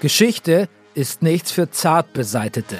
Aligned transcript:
Geschichte 0.00 0.68
ist 0.94 1.22
nichts 1.22 1.50
für 1.50 1.70
Zartbeseitete. 1.70 2.76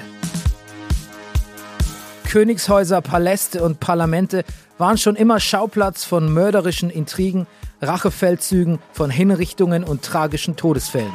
Königshäuser, 2.29 3.01
Paläste 3.01 3.65
und 3.65 3.81
Parlamente 3.81 4.45
waren 4.77 4.99
schon 4.99 5.17
immer 5.17 5.41
Schauplatz 5.41 6.05
von 6.05 6.33
mörderischen 6.33 6.91
Intrigen, 6.91 7.49
Rachefeldzügen, 7.83 8.79
von 8.93 9.11
Hinrichtungen 9.11 9.83
und 9.83 10.03
tragischen 10.03 10.55
Todesfällen. 10.55 11.13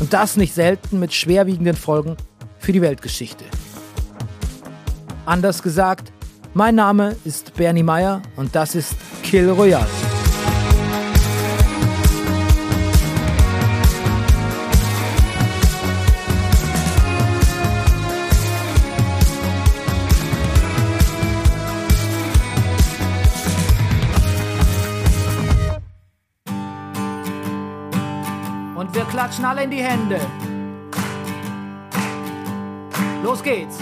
Und 0.00 0.14
das 0.14 0.38
nicht 0.38 0.54
selten 0.54 0.98
mit 0.98 1.12
schwerwiegenden 1.12 1.76
Folgen 1.76 2.16
für 2.58 2.72
die 2.72 2.80
Weltgeschichte. 2.80 3.44
Anders 5.26 5.62
gesagt, 5.62 6.10
mein 6.54 6.74
Name 6.74 7.16
ist 7.26 7.54
Bernie 7.54 7.82
Meyer 7.82 8.22
und 8.36 8.54
das 8.54 8.74
ist 8.74 8.94
Kill 9.22 9.50
Royale. 9.50 10.07
Und 29.38 29.44
wir 29.44 29.44
klatschen 29.44 29.44
alle 29.44 29.64
in 29.64 29.70
die 29.70 29.82
Hände. 29.82 30.20
Los 33.22 33.42
geht's. 33.42 33.78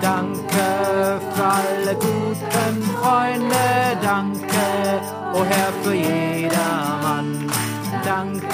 Danke 0.00 1.20
für 1.34 1.44
alle 1.44 1.94
guten 1.94 2.82
Freunde, 2.96 3.56
danke, 4.02 5.00
o 5.32 5.38
oh 5.38 5.44
Herr, 5.44 5.72
für 5.82 5.94
jedermann. 5.94 7.50
Danke, 8.04 8.46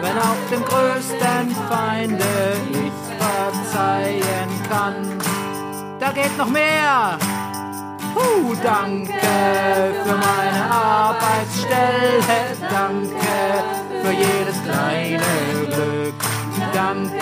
wenn 0.00 0.18
auch 0.18 0.50
dem 0.50 0.64
größten 0.64 1.54
Feinde 1.68 2.24
ich 2.72 2.92
verzeihen 3.16 4.50
kann. 4.68 5.18
Da 6.00 6.10
geht 6.10 6.36
noch 6.36 6.48
mehr. 6.48 7.16
Puh, 8.12 8.54
danke 8.62 9.12
für 10.04 10.16
meine 10.16 10.70
Arbeitsstelle, 10.70 12.56
danke 12.70 13.65
für 14.06 14.12
jedes 14.12 14.62
kleine 14.62 15.22
Glück. 15.66 16.14
Danke 16.72 17.20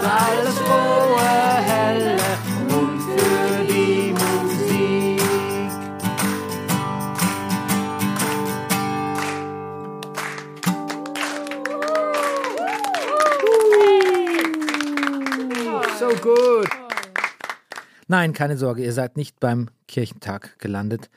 für 0.00 0.10
alles 0.10 0.58
frohe, 0.58 1.62
helle 1.64 2.16
und 2.76 3.00
für 3.02 3.64
die 3.72 4.12
Musik. 4.12 5.20
So 16.00 16.08
gut. 16.20 16.68
Nein, 18.08 18.32
keine 18.32 18.56
Sorge, 18.56 18.82
ihr 18.82 18.92
seid 18.92 19.16
nicht 19.16 19.38
beim 19.38 19.68
Kirchentag 19.86 20.58
gelandet. 20.58 21.10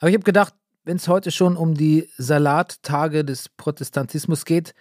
Aber 0.00 0.08
ich 0.08 0.14
habe 0.14 0.24
gedacht, 0.24 0.54
wenn 0.84 0.96
es 0.96 1.08
heute 1.08 1.30
schon 1.30 1.56
um 1.56 1.74
die 1.74 2.08
Salattage 2.16 3.24
des 3.24 3.48
Protestantismus 3.48 4.44
geht, 4.44 4.74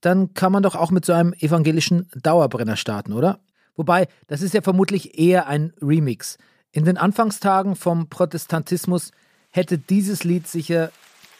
dann 0.00 0.34
kann 0.34 0.52
man 0.52 0.62
doch 0.62 0.74
auch 0.74 0.90
mit 0.90 1.04
so 1.04 1.12
einem 1.12 1.32
evangelischen 1.34 2.08
Dauerbrenner 2.14 2.76
starten, 2.76 3.12
oder? 3.12 3.40
Wobei, 3.76 4.08
das 4.26 4.42
ist 4.42 4.54
ja 4.54 4.62
vermutlich 4.62 5.18
eher 5.18 5.46
ein 5.46 5.72
Remix. 5.80 6.38
In 6.72 6.84
den 6.84 6.98
Anfangstagen 6.98 7.76
vom 7.76 8.08
Protestantismus 8.08 9.12
hätte 9.50 9.78
dieses 9.78 10.24
Lied 10.24 10.46
sicher 10.46 10.90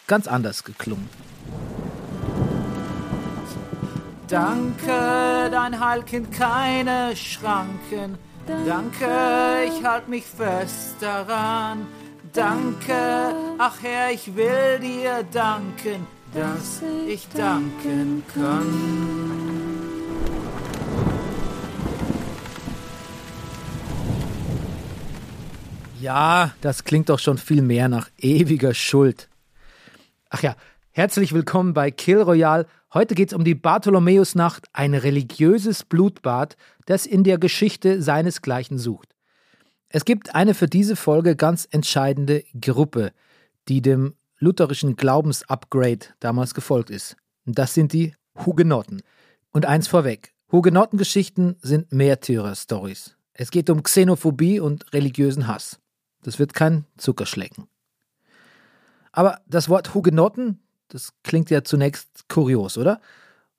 ganz 0.07 0.27
anders 0.27 0.65
geklungen. 0.65 1.09
Danke, 4.29 5.51
dein 5.51 5.81
Heil 5.81 6.03
kennt 6.03 6.33
keine 6.33 7.17
Schranken. 7.17 8.19
Danke, 8.47 9.07
ich 9.67 9.85
halt 9.85 10.09
mich 10.09 10.25
fest 10.25 10.97
daran. 11.01 11.87
Danke, 12.33 13.35
ach 13.59 13.77
Herr, 13.83 14.13
ich 14.13 14.35
will 14.37 14.79
dir 14.81 15.25
danken 15.33 16.07
dass 16.35 16.83
ich 17.07 17.27
danken 17.29 18.23
kann. 18.35 18.67
Ja, 26.01 26.53
das 26.61 26.85
klingt 26.85 27.09
doch 27.09 27.19
schon 27.19 27.39
viel 27.39 27.63
mehr 27.63 27.89
nach 27.89 28.09
ewiger 28.19 28.73
Schuld. 28.73 29.29
Ach 30.31 30.43
ja, 30.43 30.55
herzlich 30.91 31.33
willkommen 31.33 31.75
bei 31.75 31.91
Kill 31.91 32.23
Royale. 32.23 32.67
Heute 32.95 33.15
geht 33.15 33.29
es 33.29 33.35
um 33.35 33.45
die 33.45 33.55
Bartholomäusnacht, 33.55 34.67
ein 34.73 34.95
religiöses 34.95 35.85
Blutbad, 35.85 36.57
das 36.87 37.05
in 37.05 37.25
der 37.25 37.39
Geschichte 37.39 38.01
seinesgleichen 38.01 38.79
sucht. 38.79 39.15
Es 39.91 40.05
gibt 40.05 40.35
eine 40.35 40.55
für 40.55 40.69
diese 40.69 40.97
Folge 40.97 41.35
ganz 41.35 41.67
entscheidende 41.71 42.45
Gruppe, 42.61 43.13
die 43.69 43.81
dem 43.81 44.15
lutherischen 44.39 44.97
Glaubensupgrade 44.97 46.07
damals 46.21 46.55
gefolgt 46.55 46.91
ist. 46.91 47.17
Das 47.47 47.75
sind 47.75 47.93
die 47.93 48.15
Hugenotten. 48.45 49.03
Und 49.51 49.67
eins 49.67 49.89
vorweg: 49.89 50.35
Hugenottengeschichten 50.53 51.57
sind 51.63 51.93
Märtyrer-Stories. 51.93 53.17
Es 53.33 53.51
geht 53.51 53.71
um 53.71 53.83
Xenophobie 53.83 54.61
und 54.61 54.93
religiösen 54.93 55.47
Hass. 55.47 55.79
Das 56.23 56.39
wird 56.39 56.53
kein 56.53 56.85
Zuckerschlecken. 56.97 57.69
Aber 59.13 59.41
das 59.47 59.69
Wort 59.69 59.95
Hugenotten, 59.95 60.61
das 60.89 61.15
klingt 61.23 61.49
ja 61.51 61.65
zunächst 61.65 62.29
kurios, 62.29 62.77
oder? 62.77 63.01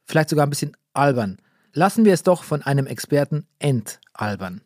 Vielleicht 0.06 0.30
sogar 0.30 0.46
ein 0.46 0.50
bisschen 0.50 0.78
albern. 0.94 1.38
Lassen 1.74 2.06
wir 2.06 2.14
es 2.14 2.24
doch 2.24 2.44
von 2.44 2.62
einem 2.62 2.88
Experten 2.88 3.48
entalbern. 3.60 4.62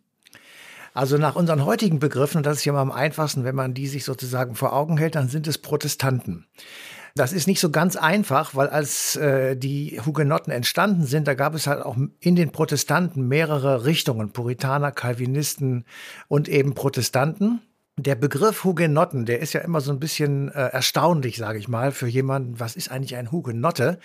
Also 0.94 1.18
nach 1.18 1.36
unseren 1.36 1.66
heutigen 1.66 2.00
Begriffen, 2.00 2.38
und 2.38 2.46
das 2.46 2.58
ist 2.58 2.66
ja 2.66 2.74
mal 2.74 2.82
am 2.82 2.92
einfachsten, 2.92 3.44
wenn 3.44 3.56
man 3.56 3.74
die 3.74 3.88
sich 3.88 4.06
sozusagen 4.06 4.56
vor 4.56 4.74
Augen 4.74 4.98
hält, 4.98 5.16
dann 5.16 5.28
sind 5.28 5.48
es 5.48 5.58
Protestanten. 5.58 6.46
Das 7.16 7.32
ist 7.32 7.48
nicht 7.48 7.60
so 7.60 7.70
ganz 7.70 7.96
einfach, 7.96 8.56
weil 8.56 8.70
als 8.70 9.16
äh, 9.18 9.56
die 9.56 10.02
Hugenotten 10.04 10.52
entstanden 10.52 11.06
sind, 11.06 11.28
da 11.28 11.36
gab 11.36 11.54
es 11.54 11.68
halt 11.68 11.84
auch 11.84 11.96
in 12.20 12.36
den 12.36 12.52
Protestanten 12.52 13.28
mehrere 13.28 13.86
Richtungen, 13.86 14.32
Puritaner, 14.32 14.92
Calvinisten 14.92 15.86
und 16.28 16.50
eben 16.50 16.74
Protestanten. 16.74 17.62
Der 17.98 18.16
Begriff 18.16 18.64
Hugenotten, 18.64 19.28
der 19.28 19.40
ist 19.40 19.54
ja 19.54 19.62
immer 19.62 19.80
so 19.80 19.92
ein 19.92 20.00
bisschen 20.00 20.50
äh, 20.50 20.70
erstaunlich, 20.70 21.38
sage 21.38 21.60
ich 21.60 21.68
mal, 21.68 21.92
für 21.92 22.08
jemanden, 22.08 22.60
was 22.60 22.76
ist 22.76 22.90
eigentlich 22.90 23.16
ein 23.18 23.32
Hugenotte? 23.32 24.00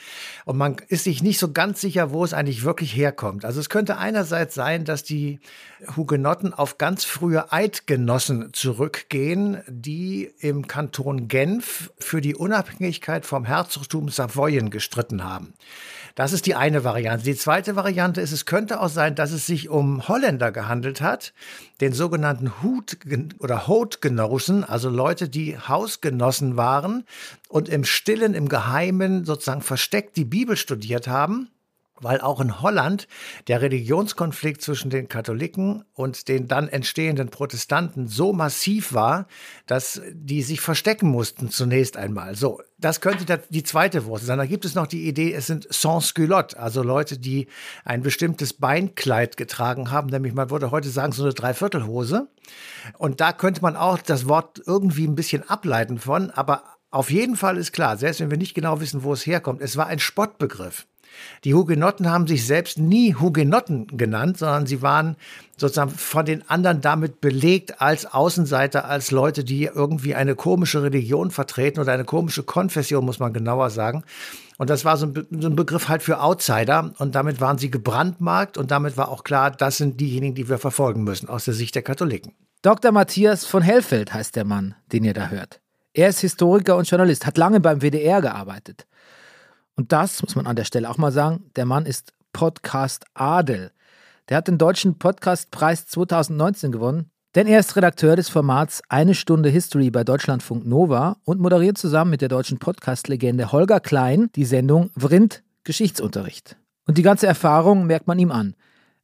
Und 0.44 0.58
man 0.58 0.76
ist 0.88 1.04
sich 1.04 1.22
nicht 1.22 1.38
so 1.38 1.52
ganz 1.52 1.80
sicher, 1.80 2.10
wo 2.10 2.22
es 2.22 2.34
eigentlich 2.34 2.64
wirklich 2.64 2.94
herkommt. 2.94 3.46
Also 3.46 3.60
es 3.60 3.70
könnte 3.70 3.96
einerseits 3.96 4.54
sein, 4.54 4.84
dass 4.84 5.04
die 5.04 5.40
Hugenotten 5.96 6.52
auf 6.52 6.76
ganz 6.76 7.04
frühe 7.04 7.50
Eidgenossen 7.50 8.50
zurückgehen, 8.52 9.62
die 9.66 10.34
im 10.38 10.66
Kanton 10.66 11.26
Genf 11.26 11.90
für 11.98 12.20
die 12.20 12.34
Unabhängigkeit 12.34 13.24
vom 13.24 13.46
Herzogtum 13.46 14.10
Savoyen 14.10 14.68
gestritten 14.68 15.24
haben. 15.24 15.54
Das 16.18 16.32
ist 16.32 16.46
die 16.46 16.56
eine 16.56 16.82
Variante. 16.82 17.22
Die 17.22 17.36
zweite 17.36 17.76
Variante 17.76 18.20
ist, 18.20 18.32
es 18.32 18.44
könnte 18.44 18.80
auch 18.80 18.88
sein, 18.88 19.14
dass 19.14 19.30
es 19.30 19.46
sich 19.46 19.68
um 19.68 20.08
Holländer 20.08 20.50
gehandelt 20.50 21.00
hat, 21.00 21.32
den 21.80 21.92
sogenannten 21.92 22.60
Hut 22.60 22.98
oder 23.38 23.68
Hotgenossen, 23.68 24.64
also 24.64 24.90
Leute, 24.90 25.28
die 25.28 25.56
Hausgenossen 25.56 26.56
waren 26.56 27.04
und 27.48 27.68
im 27.68 27.84
Stillen, 27.84 28.34
im 28.34 28.48
Geheimen 28.48 29.24
sozusagen 29.26 29.62
versteckt 29.62 30.16
die 30.16 30.24
Bibel 30.24 30.56
studiert 30.56 31.06
haben 31.06 31.50
weil 32.00 32.20
auch 32.20 32.40
in 32.40 32.60
Holland 32.60 33.08
der 33.46 33.62
Religionskonflikt 33.62 34.62
zwischen 34.62 34.90
den 34.90 35.08
Katholiken 35.08 35.84
und 35.94 36.28
den 36.28 36.48
dann 36.48 36.68
entstehenden 36.68 37.28
Protestanten 37.28 38.08
so 38.08 38.32
massiv 38.32 38.92
war, 38.92 39.26
dass 39.66 40.00
die 40.12 40.42
sich 40.42 40.60
verstecken 40.60 41.08
mussten 41.08 41.50
zunächst 41.50 41.96
einmal. 41.96 42.34
So, 42.34 42.60
das 42.78 43.00
könnte 43.00 43.42
die 43.50 43.62
zweite 43.62 44.04
Wurzel 44.06 44.26
sein. 44.26 44.38
Da 44.38 44.46
gibt 44.46 44.64
es 44.64 44.74
noch 44.74 44.86
die 44.86 45.08
Idee, 45.08 45.32
es 45.32 45.46
sind 45.46 45.66
sans-culottes, 45.70 46.58
also 46.58 46.82
Leute, 46.82 47.18
die 47.18 47.48
ein 47.84 48.02
bestimmtes 48.02 48.52
Beinkleid 48.52 49.36
getragen 49.36 49.90
haben, 49.90 50.08
nämlich 50.08 50.34
man 50.34 50.50
würde 50.50 50.70
heute 50.70 50.88
sagen 50.88 51.12
so 51.12 51.24
eine 51.24 51.34
Dreiviertelhose. 51.34 52.28
Und 52.98 53.20
da 53.20 53.32
könnte 53.32 53.62
man 53.62 53.76
auch 53.76 53.98
das 53.98 54.28
Wort 54.28 54.62
irgendwie 54.64 55.06
ein 55.06 55.14
bisschen 55.14 55.48
ableiten 55.48 55.98
von, 55.98 56.30
aber 56.30 56.64
auf 56.90 57.10
jeden 57.10 57.36
Fall 57.36 57.58
ist 57.58 57.72
klar, 57.72 57.96
selbst 57.96 58.20
wenn 58.20 58.30
wir 58.30 58.38
nicht 58.38 58.54
genau 58.54 58.80
wissen, 58.80 59.02
wo 59.02 59.12
es 59.12 59.26
herkommt, 59.26 59.60
es 59.60 59.76
war 59.76 59.88
ein 59.88 59.98
Spottbegriff. 59.98 60.86
Die 61.44 61.54
Hugenotten 61.54 62.10
haben 62.10 62.26
sich 62.26 62.46
selbst 62.46 62.78
nie 62.78 63.14
Hugenotten 63.14 63.86
genannt, 63.96 64.38
sondern 64.38 64.66
sie 64.66 64.82
waren 64.82 65.16
sozusagen 65.56 65.90
von 65.90 66.24
den 66.24 66.48
anderen 66.48 66.80
damit 66.80 67.20
belegt 67.20 67.80
als 67.80 68.06
Außenseiter, 68.06 68.84
als 68.84 69.10
Leute, 69.10 69.44
die 69.44 69.64
irgendwie 69.64 70.14
eine 70.14 70.34
komische 70.34 70.82
Religion 70.82 71.30
vertreten 71.30 71.80
oder 71.80 71.92
eine 71.92 72.04
komische 72.04 72.42
Konfession, 72.42 73.04
muss 73.04 73.18
man 73.18 73.32
genauer 73.32 73.70
sagen. 73.70 74.04
Und 74.58 74.70
das 74.70 74.84
war 74.84 74.96
so 74.96 75.06
ein, 75.06 75.26
so 75.30 75.48
ein, 75.48 75.56
Begriff 75.56 75.88
halt 75.88 76.02
für 76.02 76.20
Outsider. 76.20 76.92
Und 76.98 77.14
damit 77.14 77.40
waren 77.40 77.58
sie 77.58 77.70
gebrandmarkt. 77.70 78.58
Und 78.58 78.72
damit 78.72 78.96
war 78.96 79.08
auch 79.08 79.22
klar, 79.22 79.52
das 79.52 79.76
sind 79.76 80.00
diejenigen, 80.00 80.34
die 80.34 80.48
wir 80.48 80.58
verfolgen 80.58 81.04
müssen, 81.04 81.28
aus 81.28 81.44
der 81.44 81.54
Sicht 81.54 81.76
der 81.76 81.82
Katholiken. 81.82 82.32
Dr. 82.62 82.90
Matthias 82.90 83.44
von 83.44 83.62
Hellfeld 83.62 84.12
heißt 84.12 84.34
der 84.34 84.44
Mann, 84.44 84.74
den 84.92 85.04
ihr 85.04 85.14
da 85.14 85.28
hört. 85.28 85.60
Er 85.94 86.08
ist 86.08 86.20
Historiker 86.20 86.76
und 86.76 86.90
Journalist, 86.90 87.24
hat 87.24 87.38
lange 87.38 87.60
beim 87.60 87.80
WDR 87.80 88.20
gearbeitet. 88.20 88.87
Und 89.78 89.92
das 89.92 90.22
muss 90.22 90.34
man 90.34 90.48
an 90.48 90.56
der 90.56 90.64
Stelle 90.64 90.90
auch 90.90 90.98
mal 90.98 91.12
sagen, 91.12 91.52
der 91.54 91.64
Mann 91.64 91.86
ist 91.86 92.12
Podcast 92.32 93.04
Adel. 93.14 93.70
Der 94.28 94.38
hat 94.38 94.48
den 94.48 94.58
Deutschen 94.58 94.98
Podcastpreis 94.98 95.86
2019 95.86 96.72
gewonnen, 96.72 97.12
denn 97.36 97.46
er 97.46 97.60
ist 97.60 97.76
Redakteur 97.76 98.16
des 98.16 98.28
Formats 98.28 98.82
Eine 98.88 99.14
Stunde 99.14 99.50
History 99.50 99.92
bei 99.92 100.02
Deutschlandfunk 100.02 100.66
Nova 100.66 101.18
und 101.24 101.40
moderiert 101.40 101.78
zusammen 101.78 102.10
mit 102.10 102.22
der 102.22 102.28
deutschen 102.28 102.58
Podcast-Legende 102.58 103.52
Holger 103.52 103.78
Klein 103.78 104.30
die 104.34 104.46
Sendung 104.46 104.90
Vrind 104.96 105.44
Geschichtsunterricht. 105.62 106.56
Und 106.88 106.98
die 106.98 107.02
ganze 107.02 107.28
Erfahrung 107.28 107.86
merkt 107.86 108.08
man 108.08 108.18
ihm 108.18 108.32
an. 108.32 108.56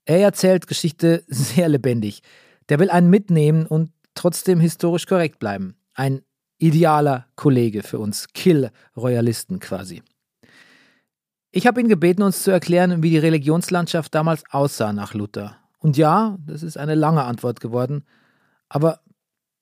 Er 0.07 0.23
erzählt 0.23 0.67
Geschichte 0.67 1.23
sehr 1.29 1.69
lebendig. 1.69 2.21
Der 2.69 2.81
will 2.81 2.91
einen 2.91 3.11
mitnehmen 3.11 3.67
und 3.67 3.93
trotzdem 4.17 4.59
historisch 4.59 5.07
korrekt 5.07 5.39
bleiben. 5.39 5.77
Ein 5.95 6.23
idealer 6.59 7.27
Kollege 7.37 7.85
für 7.85 8.01
uns 8.01 8.27
Kill-Royalisten 8.33 9.61
quasi. 9.61 10.03
Ich 11.57 11.69
habe 11.69 11.81
ihn 11.81 11.87
gebeten, 11.87 12.25
uns 12.25 12.43
zu 12.43 12.51
erklären, 12.51 13.05
wie 13.05 13.11
die 13.11 13.19
Religionslandschaft 13.19 14.13
damals 14.13 14.43
aussah 14.51 14.93
nach 14.93 15.15
Luther. 15.15 15.57
Und 15.79 15.97
ja, 15.97 16.37
das 16.45 16.65
ist 16.65 16.77
eine 16.77 16.97
lange 16.97 17.23
Antwort 17.23 17.61
geworden, 17.61 18.05
aber 18.69 18.99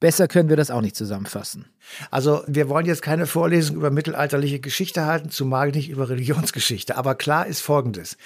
besser 0.00 0.26
können 0.26 0.48
wir 0.48 0.56
das 0.56 0.70
auch 0.70 0.80
nicht 0.80 0.96
zusammenfassen. 0.96 1.66
Also 2.10 2.42
wir 2.46 2.68
wollen 2.68 2.86
jetzt 2.86 3.02
keine 3.02 3.26
Vorlesung 3.26 3.76
über 3.76 3.90
mittelalterliche 3.90 4.60
Geschichte 4.60 5.06
halten, 5.06 5.30
zumal 5.30 5.70
nicht 5.70 5.90
über 5.90 6.08
Religionsgeschichte. 6.08 6.96
Aber 6.96 7.14
klar 7.14 7.46
ist 7.46 7.60
Folgendes. 7.60 8.16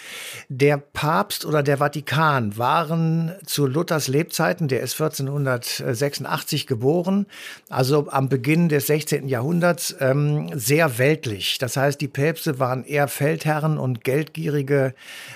Der 0.49 0.77
Papst 0.79 1.45
oder 1.45 1.63
der 1.63 1.79
Vatikan 1.79 2.57
waren 2.57 3.33
zu 3.45 3.67
Luthers 3.67 4.09
Lebzeiten, 4.09 4.69
der 4.69 4.81
ist 4.81 5.01
1486 5.01 6.67
geboren, 6.67 7.27
also 7.69 8.09
am 8.11 8.29
Beginn 8.29 8.69
des 8.69 8.87
16. 8.87 9.29
Jahrhunderts, 9.29 9.97
ähm, 10.01 10.51
sehr 10.55 10.99
weltlich. 10.99 11.59
Das 11.59 11.77
heißt, 11.77 12.01
die 12.01 12.09
Päpste 12.09 12.59
waren 12.59 12.85
eher 12.85 13.09
Feldherren 13.09 13.79
und 13.79 14.05
geldgierige 14.05 14.95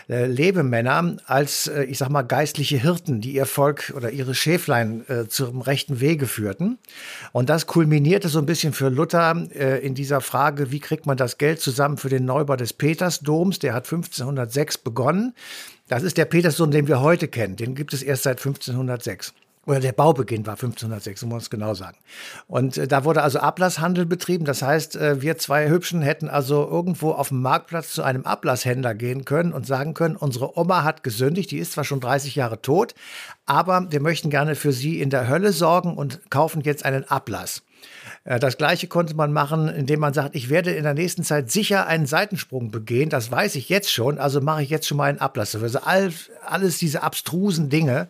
äh, 0.09 0.27
Lebemänner 0.27 1.17
als, 1.27 1.67
äh, 1.67 1.85
ich 1.85 1.99
sag 1.99 2.11
mal, 2.11 2.23
geistliche 2.23 2.79
Hirten, 2.79 3.21
die 3.21 3.33
ihr 3.33 3.47
Volk 3.47 3.93
oder 3.97 4.11
ihre 4.11 4.35
Schäflein 4.35 5.05
äh, 5.09 5.29
zum 5.29 5.61
rechten 5.61 6.01
Wege 6.01 6.27
führten. 6.27 6.79
Und 7.33 7.49
das 7.49 7.67
kulminiert 7.67 8.10
kulminierte 8.11 8.29
so 8.29 8.41
ein 8.41 8.47
bisschen 8.47 8.73
für 8.73 8.89
Luther 8.89 9.37
äh, 9.55 9.87
in 9.87 9.95
dieser 9.95 10.21
Frage, 10.21 10.73
wie 10.73 10.81
kriegt 10.81 11.07
man 11.07 11.17
das 11.17 11.39
Geld 11.39 11.61
zusammen 11.61 11.97
für 11.97 12.09
den 12.09 12.25
Neubau 12.25 12.57
des 12.57 12.73
Petersdoms? 12.73 13.61
Der 13.61 13.73
hat 13.73 13.85
1506 13.85 14.79
begonnen. 14.79 15.33
Das 15.87 16.03
ist 16.03 16.19
der 16.19 16.25
Petersdom, 16.25 16.73
den 16.73 16.89
wir 16.89 17.03
heute 17.03 17.29
kennen. 17.29 17.55
Den 17.55 17.77
gibt 17.77 17.93
es 17.93 18.03
erst 18.03 18.25
seit 18.25 18.39
1506 18.39 19.33
oder 19.65 19.79
der 19.79 19.93
Baubeginn 19.93 20.45
war 20.45 20.55
1506, 20.55 21.23
muss 21.23 21.31
man 21.31 21.39
es 21.39 21.51
genau 21.51 21.75
sagen. 21.75 21.99
Und 22.49 22.79
äh, 22.79 22.89
da 22.89 23.05
wurde 23.05 23.23
also 23.23 23.39
Ablasshandel 23.39 24.07
betrieben. 24.07 24.45
Das 24.45 24.63
heißt, 24.63 24.97
äh, 24.97 25.23
wir 25.23 25.39
zwei 25.39 25.69
Hübschen 25.69 26.03
hätten 26.03 26.29
also 26.29 26.69
irgendwo 26.69 27.13
auf 27.13 27.29
dem 27.29 27.43
Marktplatz 27.43 27.93
zu 27.93 28.03
einem 28.03 28.25
Ablasshändler 28.25 28.97
gehen 28.97 29.25
können 29.25 29.53
und 29.53 29.69
sagen 29.69 29.95
können, 29.95 30.17
unsere 30.17 30.59
Oma 30.59 30.83
hat 30.83 31.05
gesündigt, 31.05 31.53
die 31.53 31.59
ist 31.59 31.73
zwar 31.73 31.85
schon 31.85 32.01
30 32.01 32.35
Jahre 32.35 32.61
tot, 32.61 32.95
aber 33.47 33.87
wir 33.93 34.01
möchten 34.01 34.31
gerne 34.31 34.57
für 34.57 34.73
sie 34.73 35.01
in 35.01 35.11
der 35.11 35.29
Hölle 35.29 35.53
sorgen 35.53 35.95
und 35.95 36.29
kaufen 36.31 36.63
jetzt 36.63 36.85
einen 36.85 37.05
Ablass. 37.05 37.63
Äh, 38.25 38.39
das 38.39 38.57
gleiche 38.57 38.87
konnte 38.87 39.15
man 39.15 39.33
machen, 39.33 39.69
indem 39.69 40.01
man 40.01 40.15
sagt, 40.15 40.35
ich 40.35 40.51
werde 40.51 40.73
in 40.73 40.85
der 40.85 40.95
nächsten 40.95 41.25
Zeit 41.25 41.51
sicher 41.51 41.87
einen 41.87 42.07
Seitensprung 42.07 42.71
begehen. 42.71 43.11
Das 43.11 43.31
weiß 43.31 43.55
ich 43.57 43.69
jetzt 43.69 43.93
schon, 43.93 44.19
also 44.19 44.41
mache 44.41 44.63
ich 44.63 44.71
jetzt 44.71 44.87
schon 44.87 44.97
mal 44.97 45.09
einen 45.09 45.19
Ablass. 45.19 45.55
Also 45.55 45.81
all, 45.81 46.13
alles 46.45 46.79
diese 46.79 47.03
abstrusen 47.03 47.69
Dinge. 47.69 48.09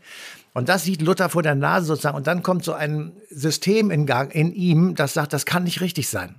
Und 0.52 0.68
das 0.68 0.84
sieht 0.84 1.02
Luther 1.02 1.28
vor 1.28 1.42
der 1.42 1.54
Nase 1.54 1.86
sozusagen. 1.86 2.16
Und 2.16 2.26
dann 2.26 2.42
kommt 2.42 2.64
so 2.64 2.72
ein 2.72 3.12
System 3.30 3.90
in 3.90 4.06
Gang 4.06 4.34
in 4.34 4.52
ihm, 4.52 4.94
das 4.94 5.14
sagt, 5.14 5.32
das 5.32 5.46
kann 5.46 5.64
nicht 5.64 5.80
richtig 5.80 6.08
sein. 6.08 6.36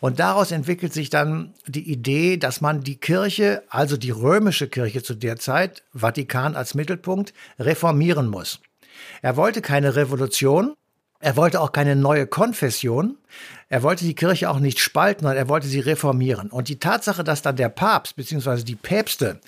Und 0.00 0.18
daraus 0.18 0.50
entwickelt 0.50 0.92
sich 0.92 1.10
dann 1.10 1.54
die 1.66 1.90
Idee, 1.90 2.36
dass 2.36 2.60
man 2.60 2.82
die 2.82 2.96
Kirche, 2.96 3.62
also 3.68 3.96
die 3.96 4.10
römische 4.10 4.68
Kirche 4.68 5.02
zu 5.02 5.14
der 5.14 5.36
Zeit, 5.36 5.82
Vatikan 5.94 6.56
als 6.56 6.74
Mittelpunkt, 6.74 7.32
reformieren 7.58 8.28
muss. 8.28 8.60
Er 9.22 9.36
wollte 9.36 9.62
keine 9.62 9.96
Revolution, 9.96 10.74
er 11.20 11.36
wollte 11.36 11.60
auch 11.60 11.72
keine 11.72 11.96
neue 11.96 12.26
Konfession. 12.26 13.16
Er 13.68 13.82
wollte 13.82 14.04
die 14.04 14.14
Kirche 14.14 14.50
auch 14.50 14.60
nicht 14.60 14.78
spalten, 14.78 15.22
sondern 15.22 15.36
er 15.36 15.48
wollte 15.48 15.66
sie 15.66 15.80
reformieren. 15.80 16.50
Und 16.50 16.68
die 16.68 16.78
Tatsache, 16.78 17.24
dass 17.24 17.42
dann 17.42 17.56
der 17.56 17.68
Papst 17.68 18.16
bzw. 18.16 18.62
die 18.62 18.76
Päpste 18.76 19.40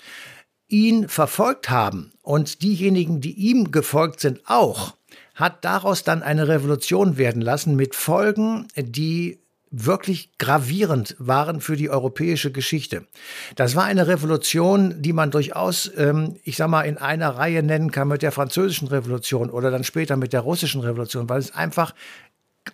ihn 0.69 1.09
verfolgt 1.09 1.71
haben 1.71 2.13
und 2.23 2.63
diejenigen, 2.63 3.21
die 3.21 3.33
ihm 3.33 3.71
gefolgt 3.71 4.21
sind, 4.21 4.41
auch, 4.47 4.95
hat 5.35 5.65
daraus 5.65 6.05
dann 6.05 6.23
eine 6.23 6.49
Revolution 6.49 7.17
werden 7.17 7.43
lassen 7.43 7.77
mit 7.77 7.95
Folgen, 7.95 8.69
die 8.77 9.39
wirklich 9.71 10.37
gravierend 10.39 11.15
waren 11.19 11.61
für 11.61 11.77
die 11.77 11.91
europäische 11.91 12.51
Geschichte. 12.51 13.07
Das 13.55 13.77
war 13.77 13.85
eine 13.85 14.09
Revolution, 14.09 15.01
die 15.01 15.13
man 15.13 15.31
durchaus, 15.31 15.91
ähm, 15.97 16.37
ich 16.43 16.57
sag 16.57 16.69
mal, 16.69 16.83
in 16.83 16.99
einer 16.99 17.31
Reihe 17.31 17.63
nennen 17.63 17.93
kann 17.93 18.09
mit 18.09 18.23
der 18.23 18.33
französischen 18.33 18.89
Revolution 18.89 19.49
oder 19.49 19.71
dann 19.71 19.85
später 19.85 20.17
mit 20.17 20.33
der 20.33 20.41
russischen 20.41 20.81
Revolution, 20.81 21.29
weil 21.29 21.39
es 21.39 21.55
einfach 21.55 21.95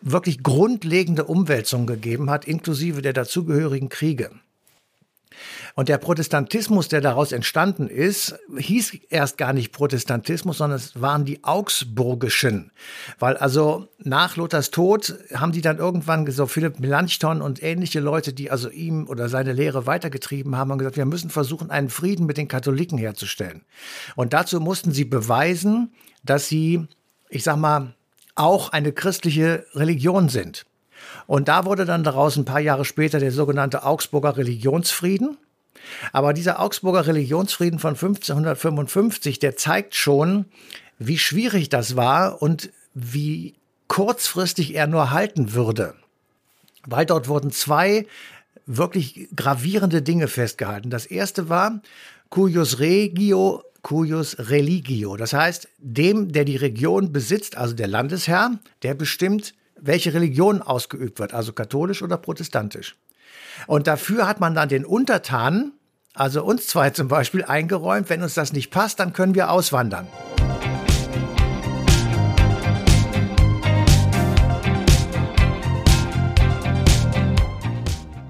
wirklich 0.00 0.42
grundlegende 0.42 1.24
Umwälzungen 1.24 1.86
gegeben 1.86 2.30
hat, 2.30 2.46
inklusive 2.46 3.02
der 3.02 3.12
dazugehörigen 3.12 3.88
Kriege. 3.88 4.30
Und 5.78 5.90
der 5.90 5.98
Protestantismus, 5.98 6.88
der 6.88 7.02
daraus 7.02 7.32
entstanden 7.32 7.88
ist, 7.88 8.34
hieß 8.56 8.96
erst 9.10 9.36
gar 9.36 9.52
nicht 9.52 9.72
Protestantismus, 9.72 10.56
sondern 10.56 10.78
es 10.78 11.02
waren 11.02 11.26
die 11.26 11.44
Augsburgischen. 11.44 12.72
Weil 13.18 13.36
also 13.36 13.86
nach 14.02 14.36
Luthers 14.36 14.70
Tod 14.70 15.14
haben 15.34 15.52
die 15.52 15.60
dann 15.60 15.76
irgendwann 15.76 16.28
so 16.30 16.46
Philipp 16.46 16.80
Melanchthon 16.80 17.42
und 17.42 17.62
ähnliche 17.62 18.00
Leute, 18.00 18.32
die 18.32 18.50
also 18.50 18.70
ihm 18.70 19.06
oder 19.06 19.28
seine 19.28 19.52
Lehre 19.52 19.86
weitergetrieben 19.86 20.56
haben, 20.56 20.70
haben 20.70 20.78
gesagt, 20.78 20.96
wir 20.96 21.04
müssen 21.04 21.28
versuchen, 21.28 21.70
einen 21.70 21.90
Frieden 21.90 22.24
mit 22.24 22.38
den 22.38 22.48
Katholiken 22.48 22.96
herzustellen. 22.96 23.60
Und 24.14 24.32
dazu 24.32 24.60
mussten 24.60 24.92
sie 24.92 25.04
beweisen, 25.04 25.92
dass 26.24 26.48
sie, 26.48 26.88
ich 27.28 27.44
sag 27.44 27.58
mal, 27.58 27.94
auch 28.34 28.70
eine 28.70 28.92
christliche 28.92 29.66
Religion 29.74 30.30
sind. 30.30 30.64
Und 31.26 31.48
da 31.48 31.66
wurde 31.66 31.84
dann 31.84 32.02
daraus 32.02 32.36
ein 32.36 32.46
paar 32.46 32.60
Jahre 32.60 32.86
später 32.86 33.18
der 33.18 33.30
sogenannte 33.30 33.84
Augsburger 33.84 34.38
Religionsfrieden. 34.38 35.36
Aber 36.12 36.32
dieser 36.32 36.60
Augsburger 36.60 37.06
Religionsfrieden 37.06 37.78
von 37.78 37.94
1555, 37.94 39.38
der 39.38 39.56
zeigt 39.56 39.94
schon, 39.94 40.46
wie 40.98 41.18
schwierig 41.18 41.68
das 41.68 41.96
war 41.96 42.40
und 42.42 42.70
wie 42.94 43.54
kurzfristig 43.88 44.74
er 44.74 44.86
nur 44.86 45.10
halten 45.10 45.52
würde. 45.52 45.94
Weil 46.86 47.06
dort 47.06 47.28
wurden 47.28 47.50
zwei 47.50 48.06
wirklich 48.66 49.28
gravierende 49.34 50.02
Dinge 50.02 50.28
festgehalten. 50.28 50.90
Das 50.90 51.06
erste 51.06 51.48
war 51.48 51.80
cuius 52.30 52.78
regio, 52.80 53.62
cuius 53.82 54.36
religio. 54.38 55.16
Das 55.16 55.32
heißt, 55.32 55.68
dem, 55.78 56.32
der 56.32 56.44
die 56.44 56.56
Region 56.56 57.12
besitzt, 57.12 57.56
also 57.56 57.74
der 57.74 57.86
Landesherr, 57.86 58.58
der 58.82 58.94
bestimmt, 58.94 59.54
welche 59.78 60.14
Religion 60.14 60.62
ausgeübt 60.62 61.18
wird, 61.18 61.34
also 61.34 61.52
katholisch 61.52 62.02
oder 62.02 62.16
protestantisch. 62.16 62.96
Und 63.66 63.86
dafür 63.86 64.26
hat 64.26 64.40
man 64.40 64.54
dann 64.54 64.68
den 64.68 64.84
Untertanen, 64.84 65.72
also 66.14 66.44
uns 66.44 66.66
zwei 66.66 66.90
zum 66.90 67.08
Beispiel, 67.08 67.44
eingeräumt, 67.44 68.08
wenn 68.10 68.22
uns 68.22 68.34
das 68.34 68.52
nicht 68.52 68.70
passt, 68.70 69.00
dann 69.00 69.12
können 69.12 69.34
wir 69.34 69.50
auswandern. 69.50 70.06